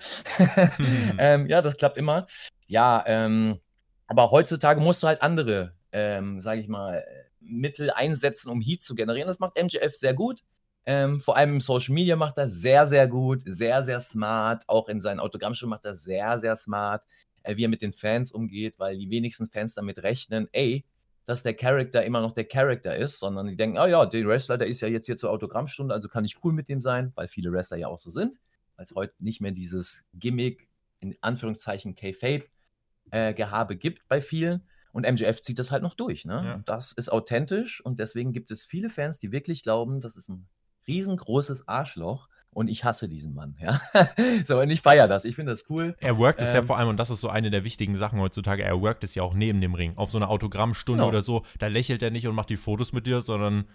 [1.19, 2.25] ähm, ja, das klappt immer.
[2.65, 3.59] Ja, ähm,
[4.07, 7.05] aber heutzutage musst du halt andere, ähm, sag ich mal,
[7.39, 9.27] Mittel einsetzen, um Heat zu generieren.
[9.27, 10.41] Das macht MJF sehr gut.
[10.85, 14.63] Ähm, vor allem im Social Media macht er sehr, sehr gut, sehr, sehr smart.
[14.67, 17.05] Auch in seinen Autogrammschuhen macht er sehr, sehr smart,
[17.43, 20.85] äh, wie er mit den Fans umgeht, weil die wenigsten Fans damit rechnen, ey,
[21.25, 24.57] dass der Charakter immer noch der Charakter ist, sondern die denken, oh ja, der Wrestler,
[24.57, 27.27] der ist ja jetzt hier zur Autogrammstunde, also kann ich cool mit dem sein, weil
[27.27, 28.39] viele Wrestler ja auch so sind,
[28.75, 30.67] weil es heute nicht mehr dieses Gimmick,
[30.99, 34.63] in Anführungszeichen K-Fape-Gehabe äh, gibt bei vielen.
[34.93, 36.25] Und MJF zieht das halt noch durch.
[36.25, 36.33] Ne?
[36.33, 36.61] Ja.
[36.65, 40.49] Das ist authentisch und deswegen gibt es viele Fans, die wirklich glauben, das ist ein
[40.87, 43.79] riesengroßes Arschloch und ich hasse diesen Mann, ja.
[44.45, 45.23] so, und ich feiere das.
[45.23, 45.95] Ich finde das cool.
[45.99, 47.95] Er workt ähm, es ja ähm, vor allem, und das ist so eine der wichtigen
[47.95, 49.93] Sachen heutzutage, er workt es ja auch neben dem Ring.
[49.95, 51.09] Auf so einer Autogrammstunde genau.
[51.09, 53.65] oder so, da lächelt er nicht und macht die Fotos mit dir, sondern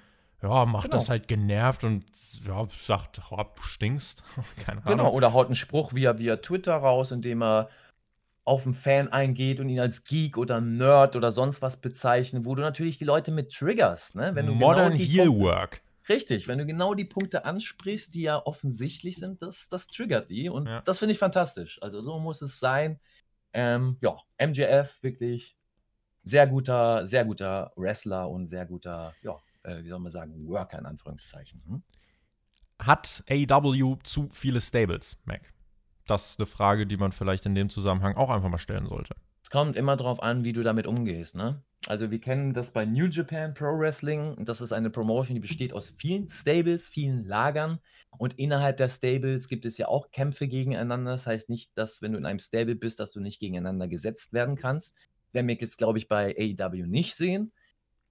[0.43, 0.97] ja, macht genau.
[0.99, 2.05] das halt genervt und
[2.47, 4.23] ja, sagt, oh, du stinkst.
[4.65, 4.99] Keine Ahnung.
[4.99, 7.71] Genau, oder haut einen Spruch via, via Twitter raus, indem er
[8.45, 12.55] auf einen Fan eingeht und ihn als Geek oder Nerd oder sonst was bezeichnet, wo
[12.55, 14.33] du natürlich die Leute mit triggerst, ne?
[14.35, 15.83] Wenn du genau Modern genau Heel Work.
[16.09, 20.49] Richtig, wenn du genau die Punkte ansprichst, die ja offensichtlich sind, das, das triggert die.
[20.49, 20.81] Und ja.
[20.83, 21.83] das finde ich fantastisch.
[21.83, 23.01] Also so muss es sein.
[23.53, 25.57] Ähm, ja, MJF wirklich
[26.23, 30.79] sehr guter, sehr guter Wrestler und sehr guter, ja, äh, wie soll man sagen, Worker
[30.79, 31.61] in Anführungszeichen.
[31.67, 31.83] Hm?
[32.79, 35.53] Hat AEW zu viele Stables, Mac?
[36.07, 39.17] Das ist eine Frage, die man vielleicht in dem Zusammenhang auch einfach mal stellen sollte.
[39.47, 41.63] Es kommt immer darauf an, wie du damit umgehst, ne?
[41.87, 44.45] Also wir kennen das bei New Japan Pro Wrestling.
[44.45, 47.79] Das ist eine Promotion, die besteht aus vielen Stables, vielen Lagern.
[48.19, 51.13] Und innerhalb der Stables gibt es ja auch Kämpfe gegeneinander.
[51.13, 54.33] Das heißt nicht, dass wenn du in einem Stable bist, dass du nicht gegeneinander gesetzt
[54.33, 54.97] werden kannst.
[55.31, 57.53] Werden wir jetzt, glaube ich, bei AEW nicht sehen.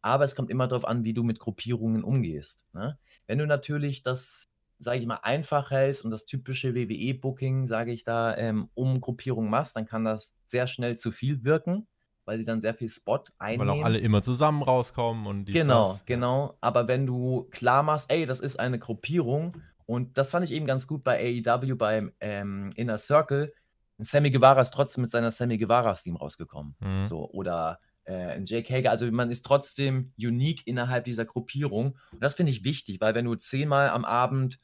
[0.02, 2.64] Aber es kommt immer darauf an, wie du mit Gruppierungen umgehst.
[2.72, 2.98] Ne?
[3.28, 4.48] Wenn du natürlich das,
[4.86, 9.50] sage ich mal, einfach hältst und das typische WWE-Booking, sage ich da, ähm, um Gruppierungen
[9.50, 11.88] machst, dann kann das sehr schnell zu viel wirken
[12.26, 13.68] weil sie dann sehr viel Spot einnehmen.
[13.68, 16.06] Weil auch alle immer zusammen rauskommen und die Genau, Sass.
[16.06, 16.58] genau.
[16.60, 20.66] Aber wenn du klar machst, ey, das ist eine Gruppierung und das fand ich eben
[20.66, 23.54] ganz gut bei AEW beim ähm, Inner Circle.
[24.00, 26.76] Sammy Guevara ist trotzdem mit seiner Sammy Guevara-Theme rausgekommen.
[26.80, 27.06] Mhm.
[27.06, 31.98] So, oder äh, Jake Hager, also man ist trotzdem unique innerhalb dieser Gruppierung.
[32.12, 34.60] Und das finde ich wichtig, weil wenn du zehnmal am Abend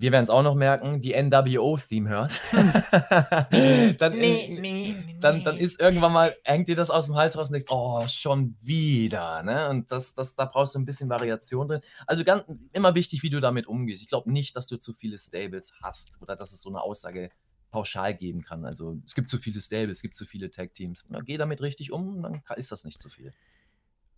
[0.00, 2.40] wir werden es auch noch merken, die NWO-Theme hört,
[4.00, 5.16] dann, nee, nee, nee.
[5.20, 8.06] dann, dann ist irgendwann mal, hängt dir das aus dem Hals raus und denkst, oh,
[8.06, 9.42] schon wieder.
[9.42, 9.68] Ne?
[9.68, 11.80] Und das, das, da brauchst du ein bisschen Variation drin.
[12.06, 14.00] Also ganz, immer wichtig, wie du damit umgehst.
[14.00, 17.30] Ich glaube nicht, dass du zu viele Stables hast oder dass es so eine Aussage
[17.72, 18.64] pauschal geben kann.
[18.64, 21.06] Also es gibt zu viele Stables, es gibt zu viele Tag-Teams.
[21.24, 23.32] Geh damit richtig um, dann ist das nicht zu viel.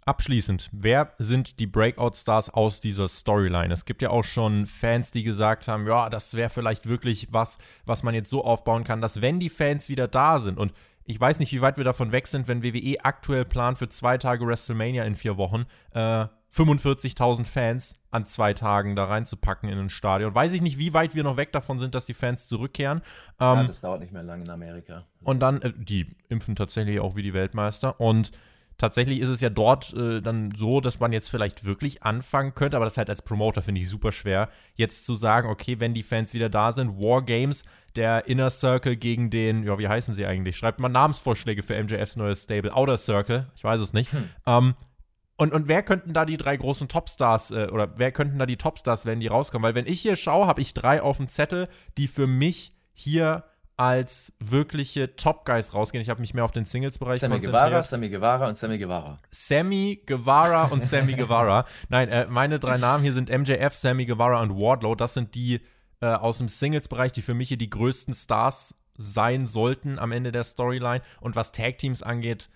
[0.06, 3.72] Abschließend, wer sind die Breakout-Stars aus dieser Storyline?
[3.72, 7.58] Es gibt ja auch schon Fans, die gesagt haben, ja, das wäre vielleicht wirklich was,
[7.84, 10.72] was man jetzt so aufbauen kann, dass wenn die Fans wieder da sind und
[11.04, 14.16] ich weiß nicht, wie weit wir davon weg sind, wenn WWE aktuell plant für zwei
[14.16, 19.88] Tage WrestleMania in vier Wochen, äh, 45.000 Fans an zwei Tagen da reinzupacken in ein
[19.88, 20.34] Stadion.
[20.34, 23.02] Weiß ich nicht, wie weit wir noch weg davon sind, dass die Fans zurückkehren.
[23.38, 25.04] Ähm, ja, das dauert nicht mehr lange in Amerika.
[25.22, 28.32] Und dann, äh, die impfen tatsächlich auch wie die Weltmeister und
[28.80, 32.76] tatsächlich ist es ja dort äh, dann so, dass man jetzt vielleicht wirklich anfangen könnte,
[32.76, 36.02] aber das halt als Promoter finde ich super schwer, jetzt zu sagen, okay, wenn die
[36.02, 37.64] Fans wieder da sind, Wargames,
[37.94, 40.56] der Inner Circle gegen den, ja, wie heißen sie eigentlich?
[40.56, 42.74] Schreibt mal Namensvorschläge für MJFs neues Stable.
[42.74, 44.12] Outer Circle, ich weiß es nicht.
[44.12, 44.30] Hm.
[44.46, 44.74] Ähm,
[45.36, 48.56] und, und wer könnten da die drei großen Topstars äh, oder wer könnten da die
[48.56, 49.62] Topstars, wenn die rauskommen?
[49.62, 51.68] Weil wenn ich hier schaue, habe ich drei auf dem Zettel,
[51.98, 53.44] die für mich hier
[53.80, 56.02] als wirkliche Top-Guys rausgehen.
[56.02, 59.18] Ich habe mich mehr auf den Singles-Bereich Sammy Guevara, Sammy Guevara und Sammy Guevara.
[59.30, 61.64] Sammy Guevara und Sammy Guevara.
[61.88, 64.94] Nein, äh, meine drei Namen hier sind MJF, Sammy Guevara und Wardlow.
[64.96, 65.62] Das sind die
[66.02, 70.30] äh, aus dem Singles-Bereich, die für mich hier die größten Stars sein sollten am Ende
[70.30, 71.00] der Storyline.
[71.22, 72.50] Und was Tag-Teams angeht,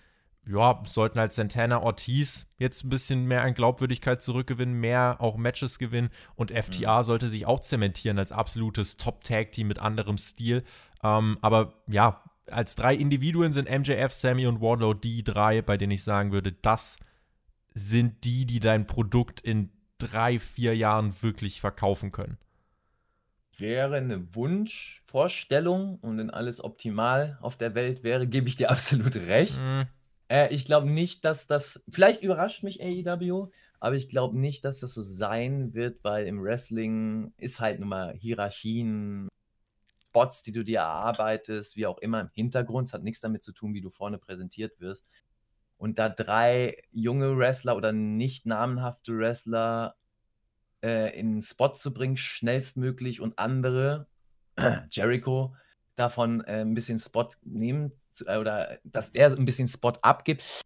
[0.47, 5.79] ja, sollten halt Santana Ortiz jetzt ein bisschen mehr an Glaubwürdigkeit zurückgewinnen, mehr auch Matches
[5.79, 7.03] gewinnen und FTA mhm.
[7.03, 10.63] sollte sich auch zementieren als absolutes Top-Tag-Team mit anderem Stil.
[11.03, 15.91] Ähm, aber ja, als drei Individuen sind MJF, Sammy und Wardlow die drei, bei denen
[15.91, 16.97] ich sagen würde, das
[17.73, 22.37] sind die, die dein Produkt in drei, vier Jahren wirklich verkaufen können.
[23.57, 29.15] Wäre eine Wunschvorstellung und wenn alles optimal auf der Welt wäre, gebe ich dir absolut
[29.15, 29.59] recht.
[29.59, 29.85] Mhm.
[30.27, 31.83] Äh, ich glaube nicht, dass das.
[31.91, 33.49] Vielleicht überrascht mich AEW,
[33.79, 37.89] aber ich glaube nicht, dass das so sein wird, weil im Wrestling ist halt nun
[37.89, 39.29] mal Hierarchien,
[40.07, 42.87] Spots, die du dir erarbeitest, wie auch immer im Hintergrund.
[42.87, 45.05] Es hat nichts damit zu tun, wie du vorne präsentiert wirst.
[45.77, 49.95] Und da drei junge Wrestler oder nicht namenhafte Wrestler
[50.81, 54.07] äh, in einen Spot zu bringen, schnellstmöglich und andere,
[54.89, 55.53] Jericho,
[55.95, 57.91] davon äh, ein bisschen Spot nehmen
[58.25, 60.61] äh, oder dass der ein bisschen Spot abgibt,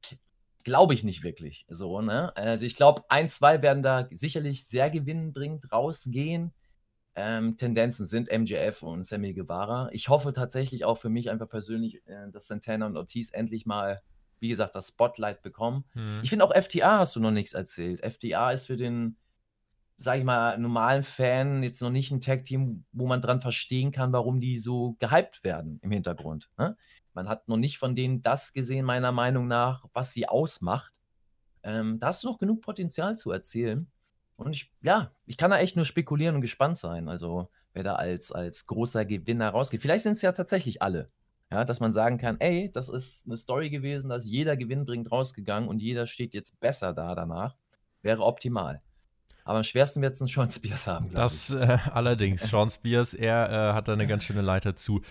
[0.63, 1.65] glaube ich nicht wirklich.
[1.69, 2.35] So, ne?
[2.35, 6.53] Also ich glaube, ein, zwei werden da sicherlich sehr gewinnbringend rausgehen.
[7.15, 9.89] Ähm, Tendenzen sind MJF und Sammy Guevara.
[9.91, 14.01] Ich hoffe tatsächlich auch für mich einfach persönlich, äh, dass Santana und Ortiz endlich mal,
[14.39, 15.85] wie gesagt, das Spotlight bekommen.
[15.93, 16.21] Hm.
[16.23, 18.01] Ich finde auch FTA hast du noch nichts erzählt.
[18.01, 19.17] FTA ist für den
[19.99, 24.13] sage ich mal, normalen Fan jetzt noch nicht ein Tag-Team, wo man dran verstehen kann,
[24.13, 26.49] warum die so gehypt werden im Hintergrund.
[26.57, 26.77] Ne?
[27.13, 31.01] Man hat noch nicht von denen das gesehen, meiner Meinung nach, was sie ausmacht.
[31.63, 33.87] Ähm, da hast du noch genug Potenzial zu erzählen.
[34.37, 37.09] Und ich, ja, ich kann da echt nur spekulieren und gespannt sein.
[37.09, 39.81] Also, wer da als, als großer Gewinner rausgeht.
[39.81, 41.11] Vielleicht sind es ja tatsächlich alle.
[41.51, 45.67] Ja, dass man sagen kann, ey, das ist eine Story gewesen, dass jeder gewinnbringend rausgegangen
[45.67, 47.57] und jeder steht jetzt besser da danach.
[48.01, 48.81] Wäre optimal.
[49.49, 51.11] Aber am schwersten wird es ein Sean Spears haben.
[51.11, 52.47] Das äh, allerdings.
[52.51, 55.01] Sean Spears, er äh, hat da eine ganz schöne Leiter zu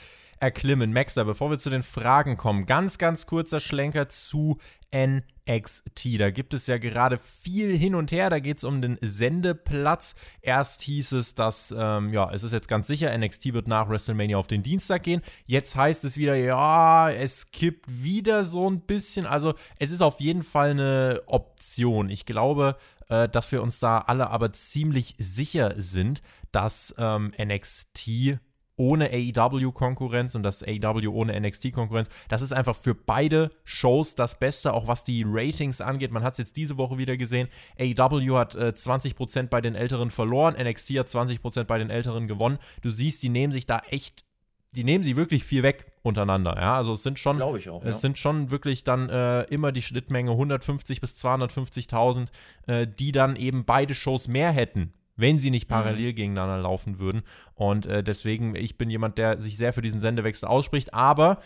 [0.41, 0.93] erklimmen.
[0.93, 4.59] Maxter, bevor wir zu den Fragen kommen, ganz, ganz kurzer Schlenker zu
[4.95, 6.19] NXT.
[6.19, 8.31] Da gibt es ja gerade viel hin und her.
[8.31, 10.15] Da geht es um den Sendeplatz.
[10.41, 14.39] Erst hieß es, dass, ähm, ja, es ist jetzt ganz sicher, NXT wird nach WrestleMania
[14.39, 15.23] auf den Dienstag gehen.
[15.47, 19.27] Jetzt heißt es wieder, ja, es kippt wieder so ein bisschen.
[19.27, 22.09] Also, es ist auf jeden Fall eine Option.
[22.09, 22.77] Ich glaube,
[23.09, 26.23] äh, dass wir uns da alle aber ziemlich sicher sind,
[26.53, 28.39] dass ähm, NXT
[28.79, 32.09] ohne AEW-Konkurrenz und das AEW ohne NXT-Konkurrenz.
[32.29, 36.11] Das ist einfach für beide Shows das Beste, auch was die Ratings angeht.
[36.11, 37.49] Man hat es jetzt diese Woche wieder gesehen.
[37.79, 42.59] AEW hat äh, 20% bei den Älteren verloren, NXT hat 20% bei den Älteren gewonnen.
[42.83, 44.25] Du siehst, die nehmen sich da echt
[44.73, 46.55] die nehmen sie wirklich viel weg untereinander.
[46.57, 47.81] Ja, also es sind schon, auch, ja.
[47.85, 52.29] es sind schon wirklich dann äh, immer die Schnittmenge 150 bis 250.000,
[52.67, 55.75] äh, die dann eben beide Shows mehr hätten, wenn sie nicht mhm.
[55.75, 57.23] parallel gegeneinander laufen würden.
[57.55, 60.95] Und äh, deswegen, ich bin jemand, der sich sehr für diesen Sendewechsel ausspricht.
[60.95, 61.43] Aber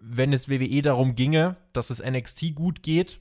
[0.00, 3.18] wenn es WWE darum ginge, dass es NXT gut geht,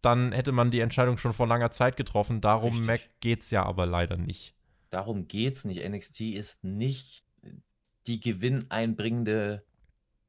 [0.00, 2.40] dann hätte man die Entscheidung schon vor langer Zeit getroffen.
[2.40, 2.80] Darum
[3.20, 4.54] geht es ja aber leider nicht.
[4.90, 5.86] Darum geht es nicht.
[5.86, 7.24] NXT ist nicht
[8.06, 9.64] die gewinneinbringende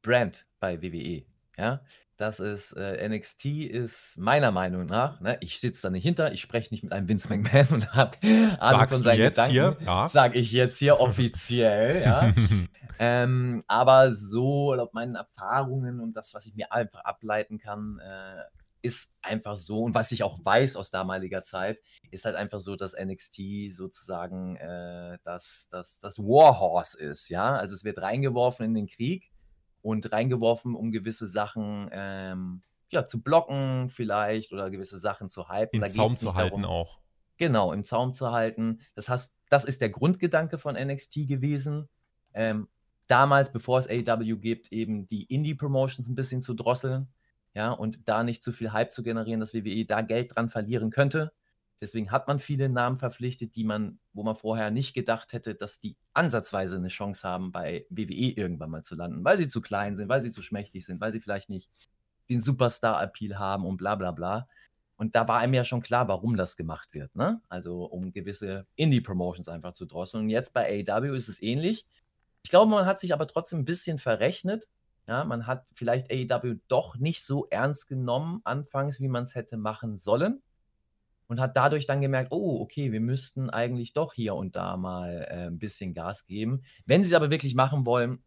[0.01, 1.23] Brand bei WWE.
[1.57, 1.81] Ja,
[2.19, 6.41] das ist äh, NXT ist meiner Meinung nach, ne, ich sitze da nicht hinter, ich
[6.41, 8.17] spreche nicht mit einem Vince McMahon und habe
[8.59, 9.53] Ahnung von seinen Gedanken.
[9.53, 9.77] Hier?
[9.85, 10.09] Ja.
[10.09, 12.33] Sage ich jetzt hier offiziell, ja.
[12.99, 18.41] ähm, aber so laut meinen Erfahrungen und das, was ich mir einfach ableiten kann, äh,
[18.81, 21.79] ist einfach so, und was ich auch weiß aus damaliger Zeit,
[22.11, 27.55] ist halt einfach so, dass NXT sozusagen äh, das, das, das Warhorse ist, ja.
[27.55, 29.28] Also es wird reingeworfen in den Krieg
[29.81, 35.81] und reingeworfen, um gewisse Sachen ähm, ja, zu blocken, vielleicht, oder gewisse Sachen zu hypen.
[35.83, 36.99] Im Zaum zu halten darum, auch.
[37.37, 38.81] Genau, im Zaum zu halten.
[38.95, 41.87] Das, heißt, das ist der Grundgedanke von NXT gewesen.
[42.33, 42.67] Ähm,
[43.07, 47.07] damals, bevor es AEW gibt, eben die Indie-Promotions ein bisschen zu drosseln
[47.53, 50.91] ja, und da nicht zu viel Hype zu generieren, dass WWE da Geld dran verlieren
[50.91, 51.31] könnte.
[51.81, 55.79] Deswegen hat man viele Namen verpflichtet, die man, wo man vorher nicht gedacht hätte, dass
[55.79, 59.95] die ansatzweise eine Chance haben, bei WWE irgendwann mal zu landen, weil sie zu klein
[59.95, 61.69] sind, weil sie zu schmächtig sind, weil sie vielleicht nicht
[62.29, 64.47] den Superstar-Appeal haben und bla bla bla.
[64.97, 67.41] Und da war einem ja schon klar, warum das gemacht wird, ne?
[67.47, 70.25] Also um gewisse Indie-Promotions einfach zu drosseln.
[70.25, 71.85] Und jetzt bei AEW ist es ähnlich.
[72.43, 74.69] Ich glaube, man hat sich aber trotzdem ein bisschen verrechnet,
[75.07, 79.57] ja, man hat vielleicht AEW doch nicht so ernst genommen anfangs, wie man es hätte
[79.57, 80.43] machen sollen.
[81.29, 85.27] Und hat dadurch dann gemerkt, oh, okay, wir müssten eigentlich doch hier und da mal
[85.29, 86.63] äh, ein bisschen Gas geben.
[86.87, 88.23] Wenn sie es aber wirklich machen wollen,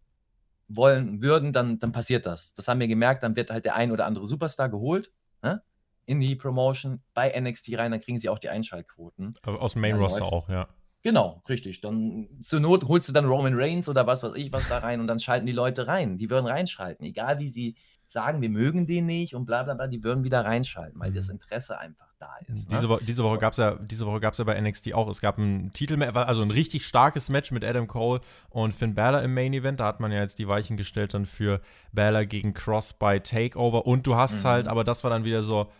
[0.69, 2.55] wollen würden, dann, dann passiert das.
[2.55, 5.11] Das haben wir gemerkt, dann wird halt der ein oder andere Superstar geholt
[5.43, 5.63] ne?
[6.07, 9.35] in die Promotion bei NXT rein, dann kriegen sie auch die Einschaltquoten.
[9.43, 10.69] aus dem Main Roster auch, ja.
[11.03, 11.81] Genau, richtig.
[11.81, 15.01] Dann zur Not holst du dann Roman Reigns oder was weiß ich was da rein
[15.01, 16.17] und dann schalten die Leute rein.
[16.17, 17.75] Die würden reinschalten, egal wie sie
[18.07, 21.27] sagen, wir mögen den nicht und bla bla bla, die würden wieder reinschalten, weil das
[21.27, 21.33] mhm.
[21.33, 22.71] Interesse einfach da ist.
[22.71, 22.77] Ne?
[22.77, 25.09] Diese, Woche, diese Woche gab es ja, diese Woche gab's ja bei NXT auch.
[25.09, 28.21] Es gab ein Titel, also ein richtig starkes Match mit Adam Cole
[28.51, 29.81] und Finn Balor im Main Event.
[29.81, 31.61] Da hat man ja jetzt die Weichen gestellt dann für
[31.93, 33.87] Balor gegen Cross bei Takeover.
[33.87, 34.49] Und du hast mhm.
[34.49, 35.71] halt, aber das war dann wieder so,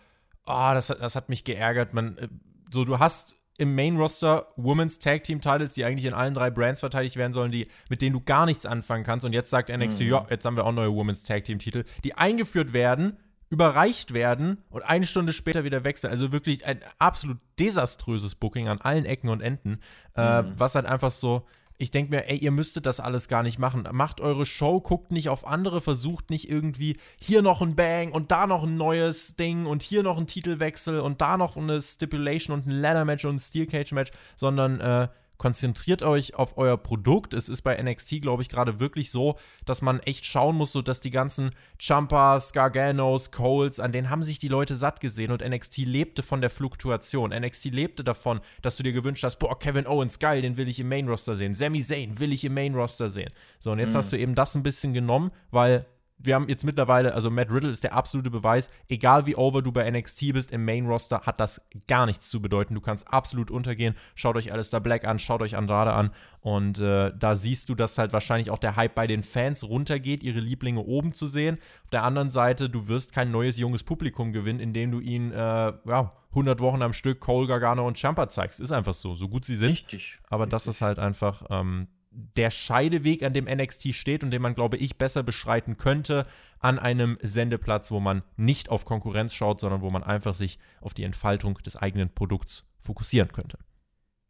[0.45, 1.93] ah, oh, das, das hat mich geärgert.
[1.93, 2.27] Man, äh,
[2.71, 6.49] so, du hast im Main Roster Women's Tag Team Titles, die eigentlich in allen drei
[6.49, 9.25] Brands verteidigt werden sollen, die, mit denen du gar nichts anfangen kannst.
[9.25, 10.07] Und jetzt sagt NXT, mhm.
[10.07, 13.17] ja, jetzt haben wir auch neue Women's Tag Team Titel, die eingeführt werden,
[13.53, 16.09] überreicht werden und eine Stunde später wieder wechseln.
[16.09, 19.79] Also wirklich ein absolut desaströses Booking an allen Ecken und Enden,
[20.17, 20.53] äh, mhm.
[20.57, 21.45] was halt einfach so,
[21.77, 23.87] ich denke mir, ey, ihr müsstet das alles gar nicht machen.
[23.91, 28.31] Macht eure Show, guckt nicht auf andere, versucht nicht irgendwie hier noch ein Bang und
[28.31, 32.57] da noch ein neues Ding und hier noch ein Titelwechsel und da noch eine Stipulation
[32.57, 35.07] und ein Ladder Match und ein Steel Cage Match, sondern äh,
[35.43, 37.33] konzentriert euch auf euer Produkt.
[37.33, 40.81] Es ist bei NXT, glaube ich, gerade wirklich so, dass man echt schauen muss, so
[40.81, 45.45] dass die ganzen Champas, Garganos, Coles, an denen haben sich die Leute satt gesehen und
[45.45, 47.31] NXT lebte von der Fluktuation.
[47.31, 50.79] NXT lebte davon, dass du dir gewünscht hast, boah, Kevin Owens, geil, den will ich
[50.79, 51.55] im Main Roster sehen.
[51.55, 53.33] Sami Zayn will ich im Main Roster sehen.
[53.59, 53.97] So, und jetzt mhm.
[53.97, 55.85] hast du eben das ein bisschen genommen, weil
[56.23, 59.71] wir haben jetzt mittlerweile, also Matt Riddle ist der absolute Beweis, egal wie over du
[59.71, 62.73] bei NXT bist, im Main Roster hat das gar nichts zu bedeuten.
[62.75, 63.95] Du kannst absolut untergehen.
[64.15, 66.11] Schaut euch Alistair Black an, schaut euch Andrade an
[66.41, 70.23] und äh, da siehst du, dass halt wahrscheinlich auch der Hype bei den Fans runtergeht,
[70.23, 71.57] ihre Lieblinge oben zu sehen.
[71.83, 75.73] Auf der anderen Seite, du wirst kein neues junges Publikum gewinnen, indem du ihnen äh,
[75.85, 78.59] ja, 100 Wochen am Stück Cole, Gargano und Champa zeigst.
[78.59, 79.71] Ist einfach so, so gut sie sind.
[79.71, 80.19] Richtig.
[80.29, 80.51] Aber richtig.
[80.51, 84.77] das ist halt einfach ähm, der Scheideweg, an dem NXT steht und den man, glaube
[84.77, 86.25] ich, besser beschreiten könnte
[86.59, 90.93] an einem Sendeplatz, wo man nicht auf Konkurrenz schaut, sondern wo man einfach sich auf
[90.93, 93.57] die Entfaltung des eigenen Produkts fokussieren könnte.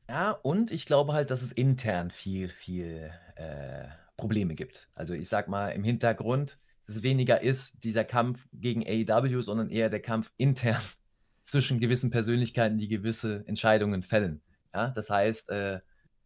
[0.09, 4.87] Ja, und ich glaube halt, dass es intern viel, viel äh, Probleme gibt.
[4.95, 9.69] Also ich sag mal im Hintergrund, dass es weniger ist dieser Kampf gegen AEW, sondern
[9.69, 10.81] eher der Kampf intern
[11.41, 14.41] zwischen gewissen Persönlichkeiten, die gewisse Entscheidungen fällen.
[14.73, 15.79] Ja, das heißt, äh,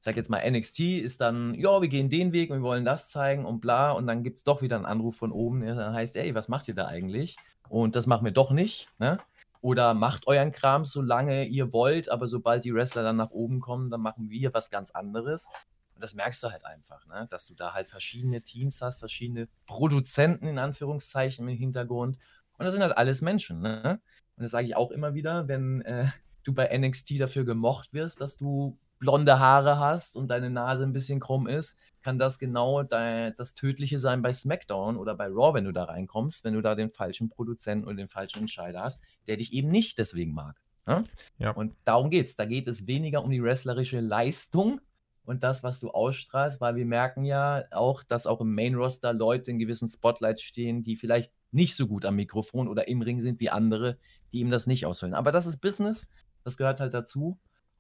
[0.08, 3.10] sag jetzt mal, NXT ist dann, ja, wir gehen den Weg und wir wollen das
[3.10, 3.92] zeigen und bla.
[3.92, 6.48] Und dann gibt es doch wieder einen Anruf von oben, der dann heißt, ey, was
[6.48, 7.36] macht ihr da eigentlich?
[7.68, 8.88] Und das machen wir doch nicht.
[9.00, 9.18] Ne?
[9.60, 13.90] Oder macht euren Kram, solange ihr wollt, aber sobald die Wrestler dann nach oben kommen,
[13.90, 15.50] dann machen wir was ganz anderes.
[15.94, 17.28] Und das merkst du halt einfach, ne?
[17.30, 22.18] dass du da halt verschiedene Teams hast, verschiedene Produzenten in Anführungszeichen im Hintergrund.
[22.58, 23.62] Und das sind halt alles Menschen.
[23.62, 24.00] Ne?
[24.38, 26.08] Und das sage ich auch immer wieder, wenn äh,
[26.46, 30.94] du bei NXT dafür gemocht wirst, dass du blonde Haare hast und deine Nase ein
[30.94, 35.54] bisschen krumm ist, kann das genau dein, das Tödliche sein bei SmackDown oder bei Raw,
[35.54, 39.02] wenn du da reinkommst, wenn du da den falschen Produzenten oder den falschen Entscheider hast,
[39.28, 40.60] der dich eben nicht deswegen mag.
[40.88, 41.04] Ja?
[41.38, 41.52] ja.
[41.52, 42.36] Und darum geht es.
[42.36, 44.80] Da geht es weniger um die wrestlerische Leistung
[45.26, 49.52] und das, was du ausstrahlst, weil wir merken ja auch, dass auch im Main-Roster Leute
[49.52, 53.42] in gewissen Spotlights stehen, die vielleicht nicht so gut am Mikrofon oder im Ring sind
[53.42, 53.98] wie andere,
[54.32, 55.14] die ihm das nicht ausfüllen.
[55.14, 56.08] Aber das ist Business,
[56.46, 57.38] das gehört halt dazu.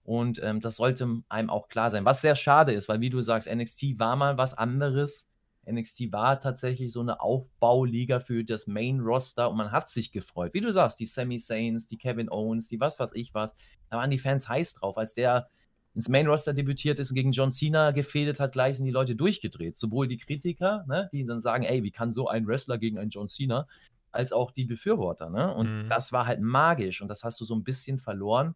[0.07, 2.05] Und ähm, das sollte einem auch klar sein.
[2.05, 5.27] Was sehr schade ist, weil wie du sagst, NXT war mal was anderes.
[5.69, 10.53] NXT war tatsächlich so eine Aufbauliga für das Main Roster und man hat sich gefreut.
[10.53, 13.53] Wie du sagst, die Sami Saints, die Kevin Owens, die was weiß ich was,
[13.89, 14.97] da waren die Fans heiß drauf.
[14.97, 15.49] Als der
[15.93, 19.17] ins Main Roster debütiert ist und gegen John Cena gefädelt hat, gleich sind die Leute
[19.17, 19.77] durchgedreht.
[19.77, 23.09] Sowohl die Kritiker, ne, die dann sagen, ey, wie kann so ein Wrestler gegen einen
[23.09, 23.67] John Cena,
[24.11, 25.29] als auch die Befürworter.
[25.29, 25.53] Ne?
[25.53, 25.87] Und mhm.
[25.89, 28.55] das war halt magisch und das hast du so ein bisschen verloren.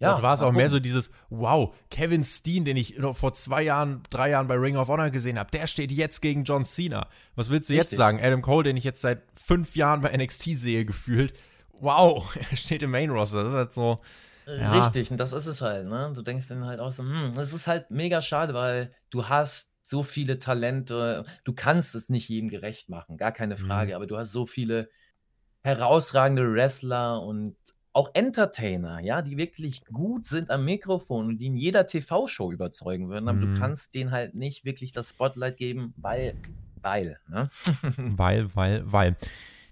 [0.00, 3.32] Ja, Dort war es auch mehr so dieses, wow, Kevin Steen, den ich noch vor
[3.32, 6.64] zwei Jahren, drei Jahren bei Ring of Honor gesehen habe, der steht jetzt gegen John
[6.64, 7.06] Cena.
[7.36, 7.92] Was willst du Richtig.
[7.92, 8.20] jetzt sagen?
[8.20, 11.32] Adam Cole, den ich jetzt seit fünf Jahren bei NXT sehe, gefühlt.
[11.72, 13.44] Wow, er steht im Main Roster.
[13.44, 14.00] Das ist halt so.
[14.46, 14.72] Ja.
[14.72, 16.12] Richtig, und das ist es halt, ne?
[16.14, 19.70] Du denkst dann halt auch so, hm, das ist halt mega schade, weil du hast
[19.80, 23.96] so viele Talente, du kannst es nicht jedem gerecht machen, gar keine Frage, mhm.
[23.96, 24.90] aber du hast so viele
[25.62, 27.56] herausragende Wrestler und
[27.94, 33.08] auch Entertainer, ja, die wirklich gut sind am Mikrofon und die in jeder TV-Show überzeugen
[33.08, 33.54] würden, aber mhm.
[33.54, 36.34] du kannst denen halt nicht wirklich das Spotlight geben, weil,
[36.82, 37.48] weil, ne?
[37.96, 39.16] weil, weil, weil.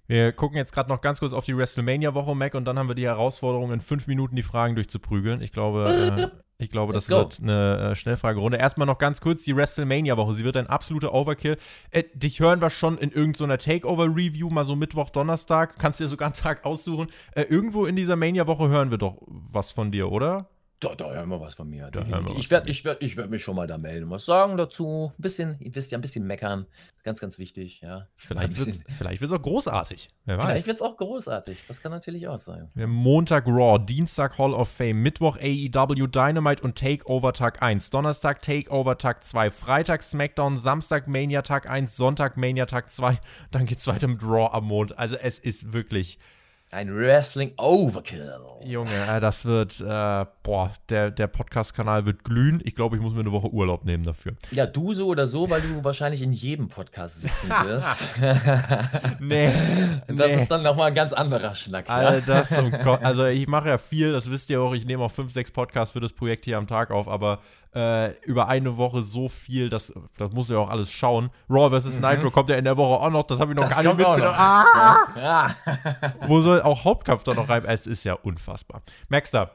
[0.06, 2.94] Wir gucken jetzt gerade noch ganz kurz auf die WrestleMania-Woche, Mac, und dann haben wir
[2.94, 5.40] die Herausforderung, in fünf Minuten die Fragen durchzuprügeln.
[5.40, 7.20] Ich glaube, äh, ich glaube, Let's das go.
[7.20, 8.58] wird eine äh, Schnellfragerunde.
[8.58, 10.34] Erstmal noch ganz kurz die WrestleMania-Woche.
[10.34, 11.56] Sie wird ein absoluter Overkill.
[11.90, 15.78] Äh, dich hören wir schon in irgendeiner Takeover-Review, mal so Mittwoch, Donnerstag.
[15.78, 17.08] Kannst dir sogar einen Tag aussuchen.
[17.32, 20.48] Äh, irgendwo in dieser Mania-Woche hören wir doch was von dir, oder?
[20.82, 21.92] Da, da hören wir was von mir.
[22.36, 25.12] ich werde ich werd, ich werd mich schon mal da melden, was sagen dazu.
[25.16, 26.66] Ein bisschen, ihr wisst ja, ein bisschen meckern.
[27.04, 28.08] Ganz, ganz wichtig, ja.
[28.16, 30.10] Vielleicht wird es auch großartig.
[30.24, 30.44] Wer weiß.
[30.44, 31.66] Vielleicht wird es auch großartig.
[31.66, 32.68] Das kann natürlich auch sein.
[32.74, 37.90] Wir haben Montag Raw, Dienstag Hall of Fame, Mittwoch AEW Dynamite und Takeover Tag 1,
[37.90, 43.20] Donnerstag Takeover Tag 2, Freitag SmackDown, Samstag Mania Tag 1, Sonntag Mania Tag 2.
[43.52, 44.98] Dann geht es weiter mit Raw am Mond.
[44.98, 46.18] Also es ist wirklich
[46.72, 48.32] ein Wrestling Overkill.
[48.64, 52.62] Junge, äh, das wird, äh, boah, der, der Podcast-Kanal wird glühen.
[52.64, 54.32] Ich glaube, ich muss mir eine Woche Urlaub nehmen dafür.
[54.52, 58.12] Ja, du so oder so, weil du wahrscheinlich in jedem Podcast sitzen wirst.
[59.20, 59.52] nee.
[60.08, 60.34] Das nee.
[60.36, 61.88] ist dann nochmal ein ganz anderer Schnack.
[61.88, 64.72] Also, das, also ich mache ja viel, das wisst ihr auch.
[64.74, 67.40] Ich nehme auch fünf, sechs Podcasts für das Projekt hier am Tag auf, aber
[67.74, 71.30] äh, über eine Woche so viel, das, das muss ja auch alles schauen.
[71.48, 71.98] Raw vs.
[71.98, 72.08] Mhm.
[72.08, 73.96] Nitro kommt ja in der Woche auch noch, das habe ich noch das gar nicht
[73.96, 74.34] mitgenommen.
[74.36, 75.06] Ah!
[75.16, 75.56] Ja.
[76.26, 77.64] Wo soll auch Hauptkampf da noch rein?
[77.64, 78.82] Es ist ja unfassbar.
[79.08, 79.52] Maxter,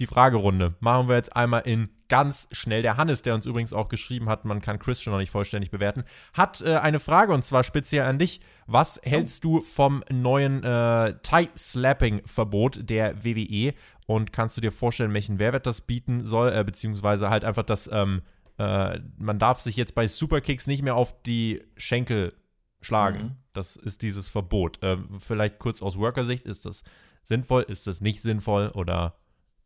[0.00, 2.82] die Fragerunde machen wir jetzt einmal in ganz schnell.
[2.82, 6.04] Der Hannes, der uns übrigens auch geschrieben hat, man kann Christian noch nicht vollständig bewerten,
[6.34, 8.40] hat äh, eine Frage und zwar speziell an dich.
[8.66, 13.74] Was hältst du vom neuen äh, Tie-Slapping-Verbot der WWE
[14.10, 17.88] und kannst du dir vorstellen, welchen Mehrwert das bieten soll, äh, beziehungsweise halt einfach, dass
[17.92, 18.22] ähm,
[18.58, 22.34] äh, man darf sich jetzt bei Superkicks nicht mehr auf die Schenkel
[22.80, 23.22] schlagen.
[23.22, 23.36] Mhm.
[23.52, 24.82] Das ist dieses Verbot.
[24.82, 26.82] Äh, vielleicht kurz aus Worker-Sicht, ist das
[27.22, 29.14] sinnvoll, ist das nicht sinnvoll oder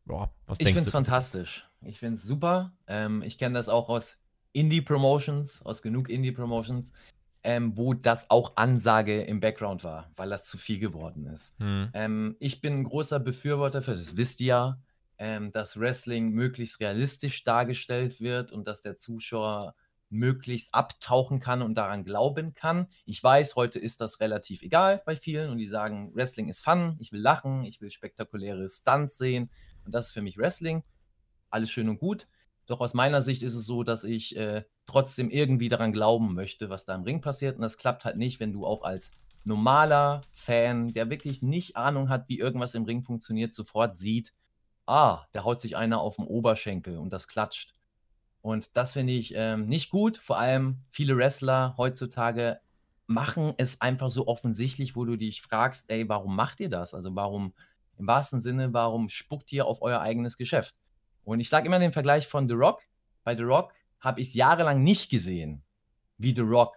[0.05, 0.69] boah, was ich denkst du?
[0.69, 1.67] Ich finde es fantastisch.
[1.81, 2.75] Ich finde es super.
[2.87, 4.19] Ähm, ich kenne das auch aus
[4.53, 6.93] Indie-Promotions, aus genug Indie-Promotions
[7.45, 11.59] ähm, wo das auch Ansage im Background war, weil das zu viel geworden ist.
[11.61, 11.91] Mhm.
[11.93, 14.79] Ähm, ich bin ein großer Befürworter für, das wisst ihr ja,
[15.19, 19.75] ähm, dass Wrestling möglichst realistisch dargestellt wird und dass der Zuschauer
[20.09, 22.89] möglichst abtauchen kann und daran glauben kann.
[23.05, 26.97] Ich weiß, heute ist das relativ egal bei vielen und die sagen, Wrestling ist Fun,
[26.99, 29.51] ich will lachen, ich will spektakuläre Stunts sehen
[29.85, 30.83] und das ist für mich Wrestling.
[31.51, 32.27] Alles schön und gut.
[32.67, 36.71] Doch aus meiner Sicht ist es so, dass ich äh, trotzdem irgendwie daran glauben möchte,
[36.71, 37.57] was da im Ring passiert.
[37.57, 39.11] Und das klappt halt nicht, wenn du auch als
[39.45, 44.33] normaler Fan, der wirklich nicht Ahnung hat, wie irgendwas im Ring funktioniert, sofort sieht,
[44.87, 47.75] ah, da haut sich einer auf den Oberschenkel und das klatscht.
[48.41, 50.19] Und das finde ich ähm, nicht gut.
[50.19, 52.61] Vor allem viele Wrestler heutzutage
[53.07, 56.95] machen es einfach so offensichtlich, wo du dich fragst, ey, warum macht ihr das?
[56.95, 57.55] Also warum,
[57.99, 60.75] im wahrsten Sinne, warum spuckt ihr auf euer eigenes Geschäft?
[61.25, 62.83] Und ich sage immer den Vergleich von The Rock.
[63.25, 65.63] Bei The Rock habe ich es jahrelang nicht gesehen,
[66.19, 66.77] wie The Rock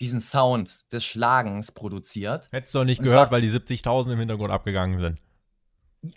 [0.00, 2.48] diesen Sound des Schlagens produziert.
[2.52, 5.18] Hättest du doch nicht gehört, weil die 70.000 im Hintergrund abgegangen sind.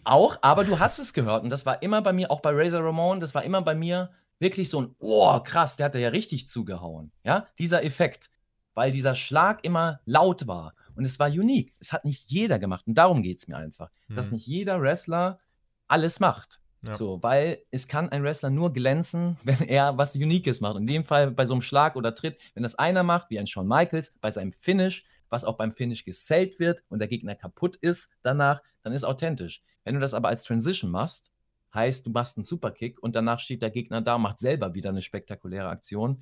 [0.03, 1.43] Auch, aber du hast es gehört.
[1.43, 4.11] Und das war immer bei mir, auch bei Razor Ramon, das war immer bei mir
[4.39, 7.11] wirklich so ein, oh, krass, der hat ja richtig zugehauen.
[7.23, 8.29] Ja, dieser Effekt,
[8.73, 10.73] weil dieser Schlag immer laut war.
[10.95, 11.73] Und es war unique.
[11.79, 12.86] Es hat nicht jeder gemacht.
[12.86, 13.89] Und darum geht es mir einfach.
[14.07, 14.15] Mhm.
[14.15, 15.39] Dass nicht jeder Wrestler
[15.88, 16.61] alles macht.
[16.86, 16.95] Ja.
[16.95, 20.77] So, weil es kann ein Wrestler nur glänzen, wenn er was Uniques macht.
[20.77, 23.47] In dem Fall bei so einem Schlag oder Tritt, wenn das einer macht, wie ein
[23.47, 27.75] Shawn Michaels, bei seinem Finish, was auch beim Finish gesellt wird und der Gegner kaputt
[27.77, 29.63] ist danach, dann ist authentisch.
[29.84, 31.32] Wenn du das aber als Transition machst,
[31.73, 35.01] heißt, du machst einen Superkick und danach steht der Gegner da, macht selber wieder eine
[35.01, 36.19] spektakuläre Aktion,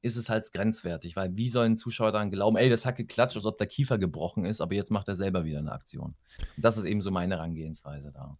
[0.00, 3.46] ist es halt grenzwertig, weil wie sollen Zuschauer dann glauben, ey, das hat geklatscht, als
[3.46, 6.14] ob der Kiefer gebrochen ist, aber jetzt macht er selber wieder eine Aktion.
[6.56, 8.38] Und das ist eben so meine Herangehensweise da.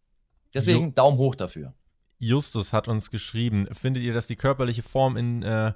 [0.66, 1.74] Deswegen Daumen hoch dafür.
[2.18, 5.72] Justus hat uns geschrieben, findet ihr, dass die körperliche Form in äh,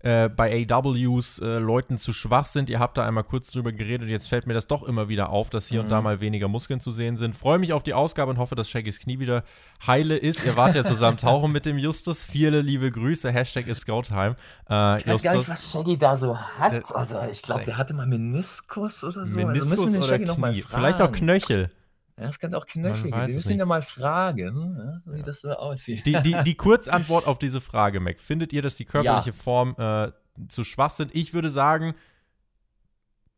[0.00, 2.68] äh, bei AWs äh, Leuten zu schwach sind?
[2.68, 5.48] Ihr habt da einmal kurz drüber geredet, jetzt fällt mir das doch immer wieder auf,
[5.48, 5.86] dass hier mhm.
[5.86, 6.04] und da mhm.
[6.04, 7.34] mal weniger Muskeln zu sehen sind.
[7.34, 9.42] Freue mich auf die Ausgabe und hoffe, dass Shaggys Knie wieder
[9.86, 10.44] heile ist.
[10.44, 12.22] Ihr wart ja zusammen tauchen mit dem Justus.
[12.22, 14.36] Viele liebe Grüße, Hashtag ist Go-Time.
[14.68, 16.72] Äh, ich weiß Justus, gar nicht, was Shaggy da so hat.
[16.72, 19.34] Der, also ich glaube, der hatte mal Meniskus oder so.
[19.34, 20.62] Meniskus also oder Knie.
[20.62, 21.70] Vielleicht auch Knöchel.
[22.18, 23.28] Ja, das könnte auch knöchig sein.
[23.28, 25.24] Wir müssen ihn ja mal fragen, ja, wie ja.
[25.24, 26.06] das so aussieht.
[26.06, 28.20] Die, die, die Kurzantwort auf diese Frage, Mac.
[28.20, 29.34] Findet ihr, dass die körperliche.
[29.34, 30.12] Form äh,
[30.48, 31.14] zu schwach sind?
[31.14, 31.94] Ich würde sagen,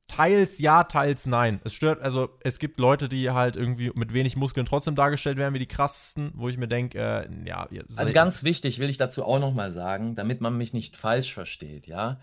[0.06, 1.60] teils ja, teils nein.
[1.64, 5.54] Es stört, also es gibt Leute, die halt irgendwie mit wenig Muskeln trotzdem dargestellt werden
[5.54, 7.68] wie die krassesten, wo ich mir denke, äh, ja.
[7.96, 11.34] Also ganz wichtig will ich dazu auch noch mal sagen, damit man mich nicht falsch
[11.34, 12.20] versteht, ja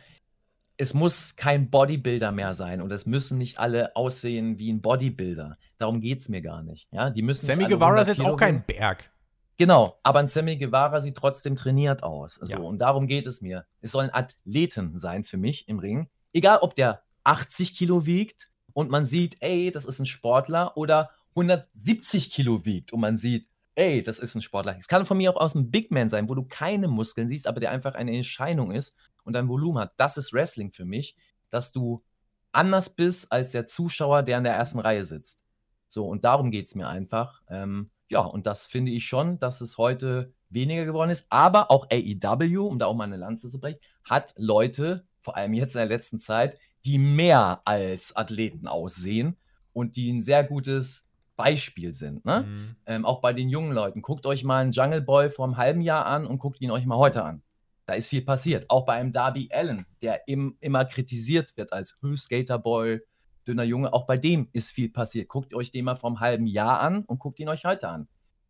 [0.78, 5.58] es muss kein Bodybuilder mehr sein und es müssen nicht alle aussehen wie ein Bodybuilder.
[5.78, 6.88] Darum geht es mir gar nicht.
[6.92, 9.10] Ja, die müssen Sammy Guevara ist jetzt auch kein Berg.
[9.58, 12.36] Genau, aber ein Sammy Guevara sieht trotzdem trainiert aus.
[12.36, 12.60] So, ja.
[12.60, 13.66] Und darum geht es mir.
[13.80, 16.10] Es sollen Athleten sein für mich im Ring.
[16.34, 21.12] Egal, ob der 80 Kilo wiegt und man sieht, ey, das ist ein Sportler oder
[21.36, 24.78] 170 Kilo wiegt und man sieht, ey, das ist ein Sportler.
[24.80, 27.48] Es kann von mir auch aus einem Big Man sein, wo du keine Muskeln siehst,
[27.48, 28.96] aber der einfach eine Erscheinung ist
[29.26, 29.94] und ein Volumen hat.
[29.98, 31.16] Das ist Wrestling für mich,
[31.50, 32.04] dass du
[32.52, 35.44] anders bist als der Zuschauer, der in der ersten Reihe sitzt.
[35.88, 37.42] So, und darum geht es mir einfach.
[37.50, 41.28] Ähm, ja, und das finde ich schon, dass es heute weniger geworden ist.
[41.30, 45.54] Aber auch AEW, um da auch mal eine Lanze zu brechen, hat Leute, vor allem
[45.54, 49.38] jetzt in der letzten Zeit, die mehr als Athleten aussehen
[49.74, 52.24] und die ein sehr gutes Beispiel sind.
[52.26, 52.46] Ne?
[52.48, 52.76] Mhm.
[52.86, 54.02] Ähm, auch bei den jungen Leuten.
[54.02, 56.86] Guckt euch mal einen Jungle Boy vor einem halben Jahr an und guckt ihn euch
[56.86, 57.42] mal heute an.
[57.86, 58.66] Da ist viel passiert.
[58.70, 63.02] Auch bei einem Darby Allen, der im, immer kritisiert wird als Skaterboy,
[63.48, 63.94] dünner Junge.
[63.94, 65.28] Auch bei dem ist viel passiert.
[65.28, 68.08] Guckt euch den mal einem halben Jahr an und guckt ihn euch heute an.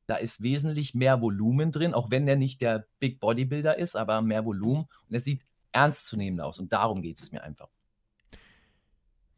[0.07, 4.21] Da ist wesentlich mehr Volumen drin, auch wenn der nicht der Big Bodybuilder ist, aber
[4.21, 4.83] mehr Volumen.
[4.83, 6.59] Und er sieht ernstzunehmend aus.
[6.59, 7.69] Und darum geht es mir einfach.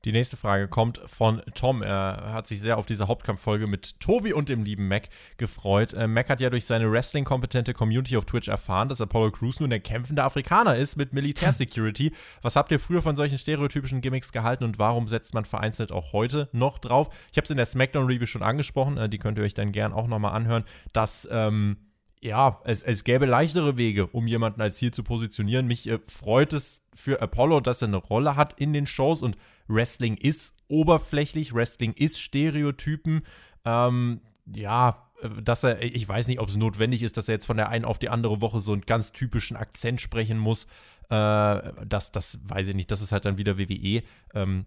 [0.06, 1.82] Die nächste Frage kommt von Tom.
[1.82, 5.94] Er hat sich sehr auf diese Hauptkampffolge mit Tobi und dem lieben Mac gefreut.
[5.94, 9.72] Äh, Mac hat ja durch seine Wrestling-kompetente Community auf Twitch erfahren, dass Apollo Crews nun
[9.72, 12.14] der kämpfende Afrikaner ist mit Militärsecurity.
[12.44, 16.14] Was habt ihr früher von solchen stereotypischen Gimmicks gehalten und warum setzt man vereinzelt auch
[16.14, 17.10] heute noch drauf?
[17.32, 19.94] Ich habe es in der SmackDown-Review schon angesprochen, äh, die könnt ihr euch dann gern
[19.94, 21.28] auch nochmal anhören, dass.
[21.32, 21.78] Ähm,
[22.20, 25.68] ja, es, es gäbe leichtere Wege, um jemanden als Ziel zu positionieren.
[25.68, 29.38] Mich äh, freut es für Apollo, dass er eine Rolle hat in den Shows und
[29.68, 33.22] Wrestling ist oberflächlich, Wrestling ist Stereotypen.
[33.66, 37.46] Ähm, ja, äh, dass er, ich weiß nicht, ob es notwendig ist, dass er jetzt
[37.46, 40.66] von der einen auf die andere Woche so einen ganz typischen Akzent sprechen muss.
[41.10, 44.04] Äh, das, das weiß ich nicht, das ist halt dann wieder WWE.
[44.34, 44.66] Ähm,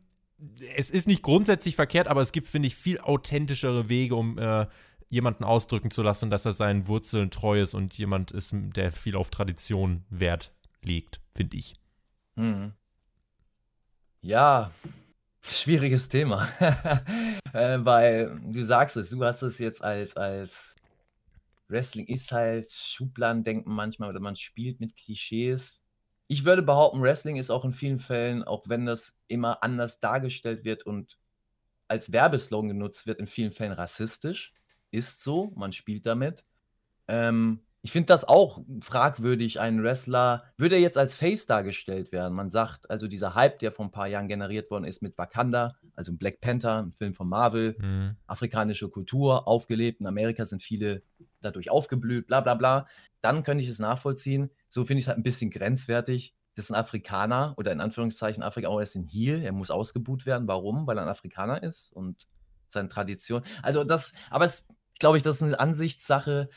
[0.76, 4.66] es ist nicht grundsätzlich verkehrt, aber es gibt, finde ich, viel authentischere Wege, um äh,
[5.11, 9.16] jemanden ausdrücken zu lassen, dass er seinen Wurzeln treu ist und jemand ist, der viel
[9.16, 11.74] auf Tradition Wert legt, finde ich.
[12.36, 12.72] Hm.
[14.22, 14.70] Ja,
[15.40, 16.46] schwieriges Thema.
[17.52, 20.74] äh, weil du sagst es, du hast es jetzt als, als
[21.68, 25.82] Wrestling ist halt Schubladendenken manchmal oder man spielt mit Klischees.
[26.26, 30.64] Ich würde behaupten, Wrestling ist auch in vielen Fällen, auch wenn das immer anders dargestellt
[30.64, 31.18] wird und
[31.88, 34.52] als Werbeslogan genutzt wird, in vielen Fällen rassistisch
[34.90, 36.44] ist so, man spielt damit.
[37.08, 42.34] Ähm, ich finde das auch fragwürdig, ein Wrestler, würde er jetzt als Face dargestellt werden?
[42.34, 45.76] Man sagt, also dieser Hype, der vor ein paar Jahren generiert worden ist mit Wakanda,
[45.94, 48.16] also Black Panther, ein Film von Marvel, mhm.
[48.26, 51.02] afrikanische Kultur, aufgelebt, in Amerika sind viele
[51.40, 52.86] dadurch aufgeblüht, bla bla bla.
[53.22, 54.50] Dann könnte ich es nachvollziehen.
[54.68, 56.34] So finde ich es halt ein bisschen grenzwertig.
[56.54, 59.70] Das ist ein Afrikaner oder in Anführungszeichen Afrika, aber er ist ein Heal, er muss
[59.70, 60.48] ausgebuht werden.
[60.48, 60.86] Warum?
[60.86, 62.26] Weil er ein Afrikaner ist und
[62.68, 63.42] seine Tradition.
[63.62, 64.66] Also das, aber es
[64.98, 66.48] glaube ich, das ist eine Ansichtssache.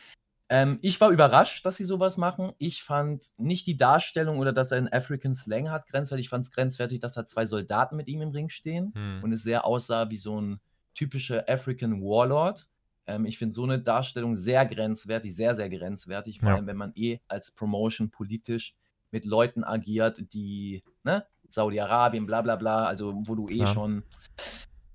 [0.49, 2.51] Ähm, ich war überrascht, dass sie sowas machen.
[2.57, 6.25] Ich fand nicht die Darstellung oder dass er einen African Slang hat grenzwertig.
[6.25, 9.23] Ich fand es grenzwertig, dass da zwei Soldaten mit ihm im Ring stehen hm.
[9.23, 10.59] und es sehr aussah wie so ein
[10.93, 12.67] typischer African Warlord.
[13.07, 16.55] Ähm, ich finde so eine Darstellung sehr grenzwertig, sehr, sehr grenzwertig, vor ja.
[16.55, 18.75] allem wenn man eh als Promotion politisch
[19.11, 23.67] mit Leuten agiert, die, ne, Saudi-Arabien, bla bla bla, also wo du eh ja.
[23.67, 24.03] schon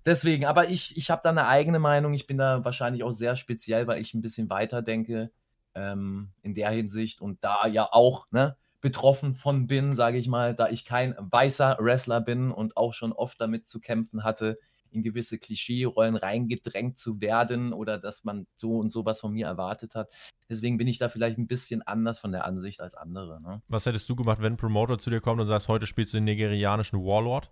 [0.05, 2.15] Deswegen, aber ich, ich habe da eine eigene Meinung.
[2.15, 5.31] Ich bin da wahrscheinlich auch sehr speziell, weil ich ein bisschen weiter denke
[5.79, 10.55] ähm, in der Hinsicht und da ja auch ne, betroffen von bin, sage ich mal,
[10.55, 14.59] da ich kein weißer Wrestler bin und auch schon oft damit zu kämpfen hatte,
[14.91, 19.95] in gewisse Klischee-Rollen reingedrängt zu werden oder dass man so und sowas von mir erwartet
[19.95, 20.11] hat.
[20.49, 23.41] Deswegen bin ich da vielleicht ein bisschen anders von der Ansicht als andere.
[23.43, 23.63] Ne?
[23.69, 26.19] Was hättest du gemacht, wenn ein Promoter zu dir kommt und sagst, heute spielst du
[26.19, 27.51] den nigerianischen Warlord?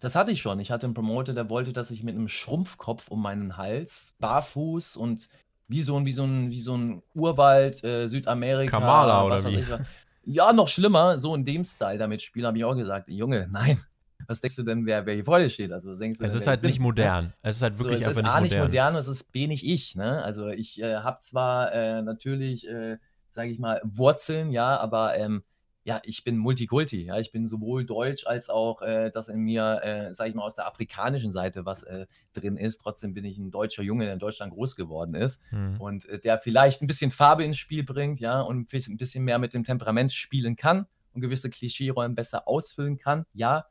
[0.00, 0.58] Das hatte ich schon.
[0.58, 4.96] Ich hatte einen Promoter, der wollte, dass ich mit einem Schrumpfkopf um meinen Hals, barfuß
[4.96, 5.28] und
[5.68, 8.78] wie so ein, wie so ein, wie so ein Urwald, äh, Südamerika.
[8.78, 9.64] Kamala oder wie?
[10.26, 13.78] Ja, noch schlimmer, so in dem Style damit spielen, habe ich auch gesagt, Junge, nein.
[14.26, 15.72] Was denkst du denn, wer, wer hier vor dir steht?
[15.72, 17.34] Also denkst du, es ist halt nicht modern.
[17.42, 18.56] Es ist halt wirklich so, es einfach ist nicht modern.
[18.56, 19.96] Es ist A nicht modern, es ist B nicht ich.
[19.96, 20.22] Ne?
[20.22, 22.96] Also ich äh, habe zwar äh, natürlich, äh,
[23.30, 25.42] sage ich mal, Wurzeln, ja, aber ähm,
[25.84, 27.04] ja, ich bin Multikulti.
[27.04, 30.42] Ja, ich bin sowohl deutsch als auch äh, das in mir, äh, sage ich mal,
[30.42, 32.78] aus der afrikanischen Seite was äh, drin ist.
[32.78, 35.78] Trotzdem bin ich ein deutscher Junge, der in Deutschland groß geworden ist mhm.
[35.78, 39.38] und äh, der vielleicht ein bisschen Farbe ins Spiel bringt, ja, und ein bisschen mehr
[39.38, 43.26] mit dem Temperament spielen kann und gewisse Klischeerollen besser ausfüllen kann.
[43.34, 43.66] Ja,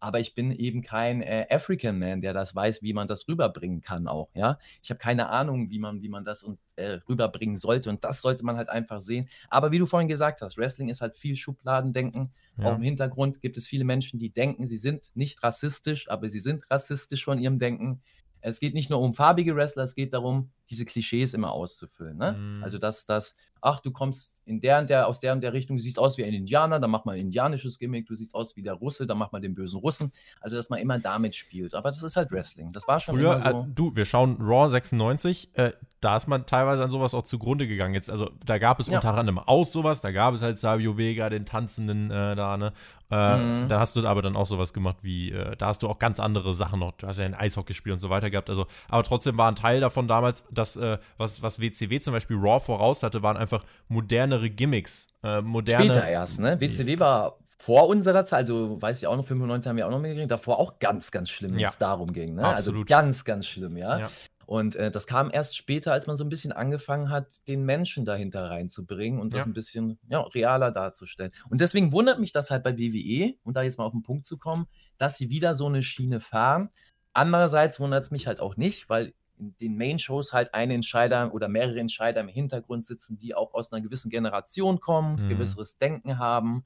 [0.00, 3.80] aber ich bin eben kein äh, African Man, der das weiß, wie man das rüberbringen
[3.80, 4.58] kann auch, ja.
[4.82, 8.22] Ich habe keine Ahnung, wie man, wie man das und, äh, rüberbringen sollte und das
[8.22, 9.28] sollte man halt einfach sehen.
[9.48, 12.32] Aber wie du vorhin gesagt hast, Wrestling ist halt viel Schubladendenken.
[12.56, 12.66] Ja.
[12.66, 16.40] Auch im Hintergrund gibt es viele Menschen, die denken, sie sind nicht rassistisch, aber sie
[16.40, 18.00] sind rassistisch von ihrem Denken.
[18.40, 22.16] Es geht nicht nur um farbige Wrestler, es geht darum, diese Klischees immer auszufüllen.
[22.16, 22.32] Ne?
[22.32, 22.64] Mhm.
[22.64, 25.76] Also, dass das, ach, du kommst in der und der, aus der und der Richtung,
[25.76, 28.56] du siehst aus wie ein Indianer, dann mach mal ein indianisches Gimmick, du siehst aus
[28.56, 30.12] wie der Russe, dann mach mal den bösen Russen.
[30.40, 31.74] Also, dass man immer damit spielt.
[31.74, 32.70] Aber das ist halt Wrestling.
[32.72, 33.62] Das war schon Früher, so.
[33.62, 37.66] Äh, du, wir schauen Raw 96, äh, da ist man teilweise an sowas auch zugrunde
[37.66, 37.94] gegangen.
[37.94, 38.96] Jetzt, also, da gab es ja.
[38.96, 42.72] unter anderem auch sowas, da gab es halt Savio Vega, den Tanzenden äh, da, ne?
[43.10, 43.68] Äh, mhm.
[43.68, 46.20] Da hast du aber dann auch sowas gemacht wie, äh, da hast du auch ganz
[46.20, 46.92] andere Sachen noch.
[46.92, 48.50] Du hast ja ein Eishockey gespielt und so weiter gehabt.
[48.50, 52.36] Also, aber trotzdem war ein Teil davon damals, das, äh, was, was WCW zum Beispiel
[52.36, 55.06] Raw voraus hatte, waren einfach modernere Gimmicks.
[55.22, 56.60] Äh, moderne, Später erst, ne?
[56.60, 60.00] WCW war vor unserer Zeit, also weiß ich auch noch, 95 haben wir auch noch
[60.00, 61.68] mitgekriegt, davor auch ganz, ganz schlimm, wenn Ja.
[61.68, 62.34] es darum ging.
[62.34, 62.42] Ne?
[62.44, 62.86] Also Absolut.
[62.86, 63.98] ganz, ganz schlimm, ja.
[64.00, 64.08] Ja.
[64.46, 68.06] Und äh, das kam erst später, als man so ein bisschen angefangen hat, den Menschen
[68.06, 69.44] dahinter reinzubringen und das Ja.
[69.44, 71.32] ein bisschen ja, realer darzustellen.
[71.50, 74.24] Und deswegen wundert mich das halt bei WWE, um da jetzt mal auf den Punkt
[74.26, 76.70] zu kommen, dass sie wieder so eine Schiene fahren.
[77.12, 81.48] Andererseits wundert es mich halt auch nicht, weil in den Main-Shows halt ein Entscheider oder
[81.48, 85.28] mehrere Entscheider im Hintergrund sitzen, die auch aus einer gewissen Generation kommen, Mhm.
[85.28, 86.64] gewisseres Denken haben,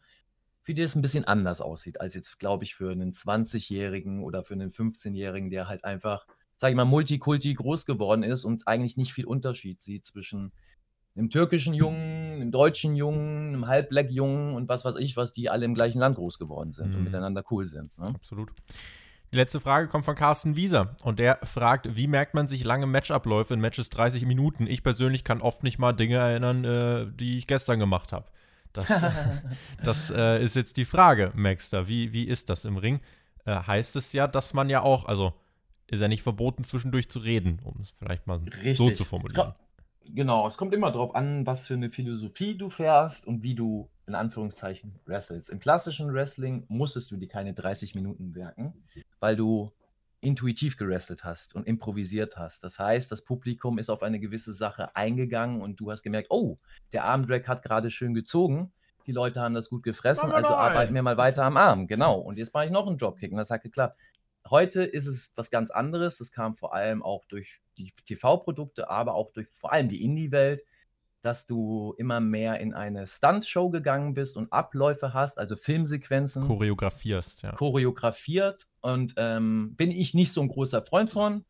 [0.62, 4.44] für die es ein bisschen anders aussieht, als jetzt, glaube ich, für einen 20-Jährigen oder
[4.44, 8.96] für einen 15-Jährigen, der halt einfach, sag ich mal, Multikulti groß geworden ist und eigentlich
[8.96, 10.52] nicht viel Unterschied sieht zwischen
[11.16, 15.64] einem türkischen Jungen, einem deutschen Jungen, einem Halb-Black-Jungen und was weiß ich, was die alle
[15.66, 17.04] im gleichen Land groß geworden sind und Mhm.
[17.04, 17.96] miteinander cool sind.
[17.98, 18.06] Ne?
[18.14, 18.52] Absolut.
[19.32, 22.84] Die letzte Frage kommt von Carsten Wieser und der fragt, wie merkt man sich lange
[22.84, 24.66] Matchabläufe in Matches 30 Minuten?
[24.66, 28.26] Ich persönlich kann oft nicht mal Dinge erinnern, äh, die ich gestern gemacht habe.
[28.74, 29.06] Das,
[29.82, 31.88] das äh, ist jetzt die Frage, Maxter.
[31.88, 33.00] Wie, wie ist das im Ring?
[33.46, 35.32] Äh, heißt es ja, dass man ja auch, also
[35.86, 38.96] ist ja nicht verboten, zwischendurch zu reden, um es vielleicht mal so Richtig.
[38.96, 39.54] zu formulieren.
[40.04, 43.88] Genau, es kommt immer darauf an, was für eine Philosophie du fährst und wie du
[44.06, 45.50] in Anführungszeichen wrestelst.
[45.50, 48.74] Im klassischen Wrestling musstest du dir keine 30 Minuten werken,
[49.20, 49.70] weil du
[50.20, 52.62] intuitiv gewrestelt hast und improvisiert hast.
[52.64, 56.58] Das heißt, das Publikum ist auf eine gewisse Sache eingegangen und du hast gemerkt, oh,
[56.92, 58.72] der Armdrag hat gerade schön gezogen.
[59.06, 61.88] Die Leute haben das gut gefressen, also arbeiten wir mal weiter am Arm.
[61.88, 62.20] Genau.
[62.20, 63.98] Und jetzt mache ich noch einen Dropkick und das hat geklappt.
[64.48, 66.18] Heute ist es was ganz anderes.
[66.18, 70.62] Das kam vor allem auch durch die TV-Produkte, aber auch durch vor allem die Indie-Welt,
[71.22, 77.42] dass du immer mehr in eine Stunt-Show gegangen bist und Abläufe hast, also Filmsequenzen Choreografierst,
[77.42, 77.52] ja.
[77.52, 78.66] choreografiert.
[78.80, 81.44] Und ähm, bin ich nicht so ein großer Freund von,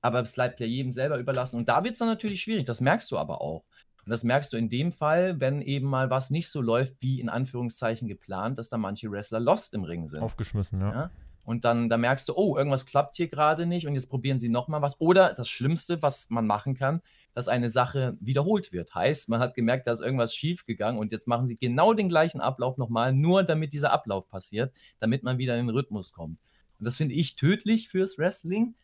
[0.00, 1.56] aber es bleibt ja jedem selber überlassen.
[1.56, 3.64] Und da wird es dann natürlich schwierig, das merkst du aber auch.
[4.04, 7.20] Und das merkst du in dem Fall, wenn eben mal was nicht so läuft, wie
[7.20, 10.22] in Anführungszeichen geplant, dass da manche Wrestler lost im Ring sind.
[10.22, 10.92] Aufgeschmissen, ja.
[10.92, 11.10] Ja?
[11.48, 14.50] Und dann da merkst du, oh, irgendwas klappt hier gerade nicht und jetzt probieren sie
[14.50, 15.00] nochmal was.
[15.00, 17.00] Oder das Schlimmste, was man machen kann,
[17.32, 18.94] dass eine Sache wiederholt wird.
[18.94, 22.10] Heißt, man hat gemerkt, da ist irgendwas schief gegangen und jetzt machen sie genau den
[22.10, 26.38] gleichen Ablauf nochmal, nur damit dieser Ablauf passiert, damit man wieder in den Rhythmus kommt.
[26.78, 28.74] Und das finde ich tödlich fürs Wrestling.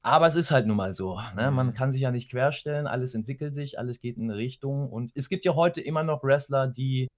[0.00, 1.20] Aber es ist halt nun mal so.
[1.36, 1.50] Ne?
[1.50, 4.88] Man kann sich ja nicht querstellen, alles entwickelt sich, alles geht in eine Richtung.
[4.90, 7.08] Und es gibt ja heute immer noch Wrestler, die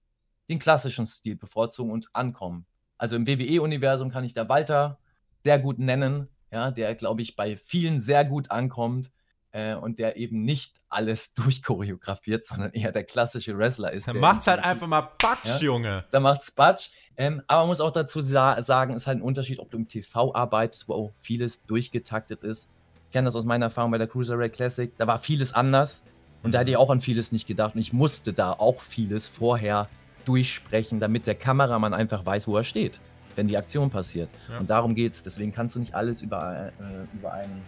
[0.49, 2.67] den klassischen Stil bevorzugen und ankommen.
[2.99, 4.99] Also im WWE-Universum kann ich da Walter
[5.45, 9.11] sehr gut nennen, ja, der, glaube ich, bei vielen sehr gut ankommt
[9.53, 11.35] äh, und der eben nicht alles
[11.71, 14.09] durchchoreografiert, sondern eher der klassische Wrestler ist.
[14.09, 15.59] Dann der macht's halt einfach mal Batsch, Ja.
[15.59, 16.05] Junge.
[16.11, 16.91] da macht's Batsch.
[17.17, 19.89] Ähm, aber man muss auch dazu sa sagen, ist halt ein Unterschied, ob du im
[19.89, 22.69] TV arbeitest, wo auch vieles durchgetaktet ist.
[23.07, 24.93] Ich kenne das aus meiner Erfahrung bei der Cruiserweight Classic.
[24.99, 26.03] Da war vieles anders
[26.43, 29.29] und da hätte ich auch an vieles nicht gedacht und ich musste da auch vieles
[29.29, 29.89] vorher
[30.27, 33.01] durchsprechen, damit der Kameramann einfach weiß, wo er steht,
[33.35, 34.29] wenn die Aktion passiert.
[34.51, 34.59] Ja.
[34.59, 35.23] Und darum geht's.
[35.23, 37.63] Deswegen kannst du nicht alles über, äh, über einen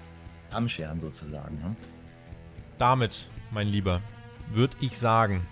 [0.51, 1.57] Kamm scheren, sozusagen.
[1.57, 1.77] Ne?
[2.77, 4.03] Damit, mein Lieber,
[4.53, 5.47] würde ich sagen,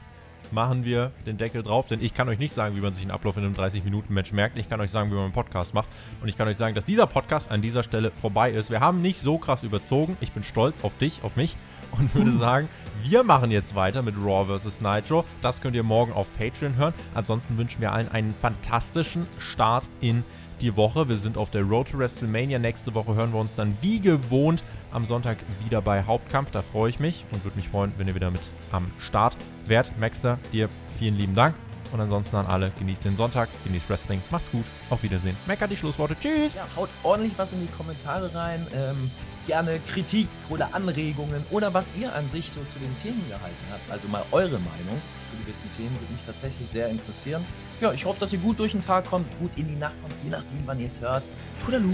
[0.52, 3.10] machen wir den Deckel drauf, denn ich kann euch nicht sagen, wie man sich einen
[3.10, 4.58] Ablauf in einem 30-Minuten-Match merkt.
[4.58, 5.88] Ich kann euch sagen, wie man einen Podcast macht.
[6.22, 8.70] Und ich kann euch sagen, dass dieser Podcast an dieser Stelle vorbei ist.
[8.70, 10.16] Wir haben nicht so krass überzogen.
[10.20, 11.56] Ich bin stolz auf dich, auf mich
[11.92, 12.68] und würde sagen,
[13.02, 14.80] wir machen jetzt weiter mit Raw vs.
[14.80, 15.24] Nitro.
[15.42, 16.94] Das könnt ihr morgen auf Patreon hören.
[17.14, 20.24] Ansonsten wünschen wir allen einen fantastischen Start in
[20.60, 21.08] die Woche.
[21.08, 22.58] Wir sind auf der Road to WrestleMania.
[22.58, 26.50] Nächste Woche hören wir uns dann wie gewohnt am Sonntag wieder bei Hauptkampf.
[26.50, 28.42] Da freue ich mich und würde mich freuen, wenn ihr wieder mit
[28.72, 29.36] am Start
[29.68, 29.96] wärt.
[29.98, 31.54] Maxter, dir vielen lieben Dank.
[31.92, 34.20] Und ansonsten an alle, genießt den Sonntag, genießt Wrestling.
[34.30, 35.36] Macht's gut, auf Wiedersehen.
[35.46, 36.16] Mecker die Schlussworte.
[36.18, 36.54] Tschüss.
[36.54, 38.66] Ja, haut ordentlich was in die Kommentare rein.
[38.74, 39.10] Ähm,
[39.46, 43.90] gerne Kritik oder Anregungen oder was ihr an sich so zu den Themen gehalten habt.
[43.90, 45.00] Also mal eure Meinung
[45.30, 47.44] zu gewissen Themen würde mich tatsächlich sehr interessieren.
[47.80, 50.14] Ja, ich hoffe, dass ihr gut durch den Tag kommt, gut in die Nacht kommt,
[50.24, 51.22] je nachdem, wann ihr es hört.
[51.64, 51.92] Tudaloo!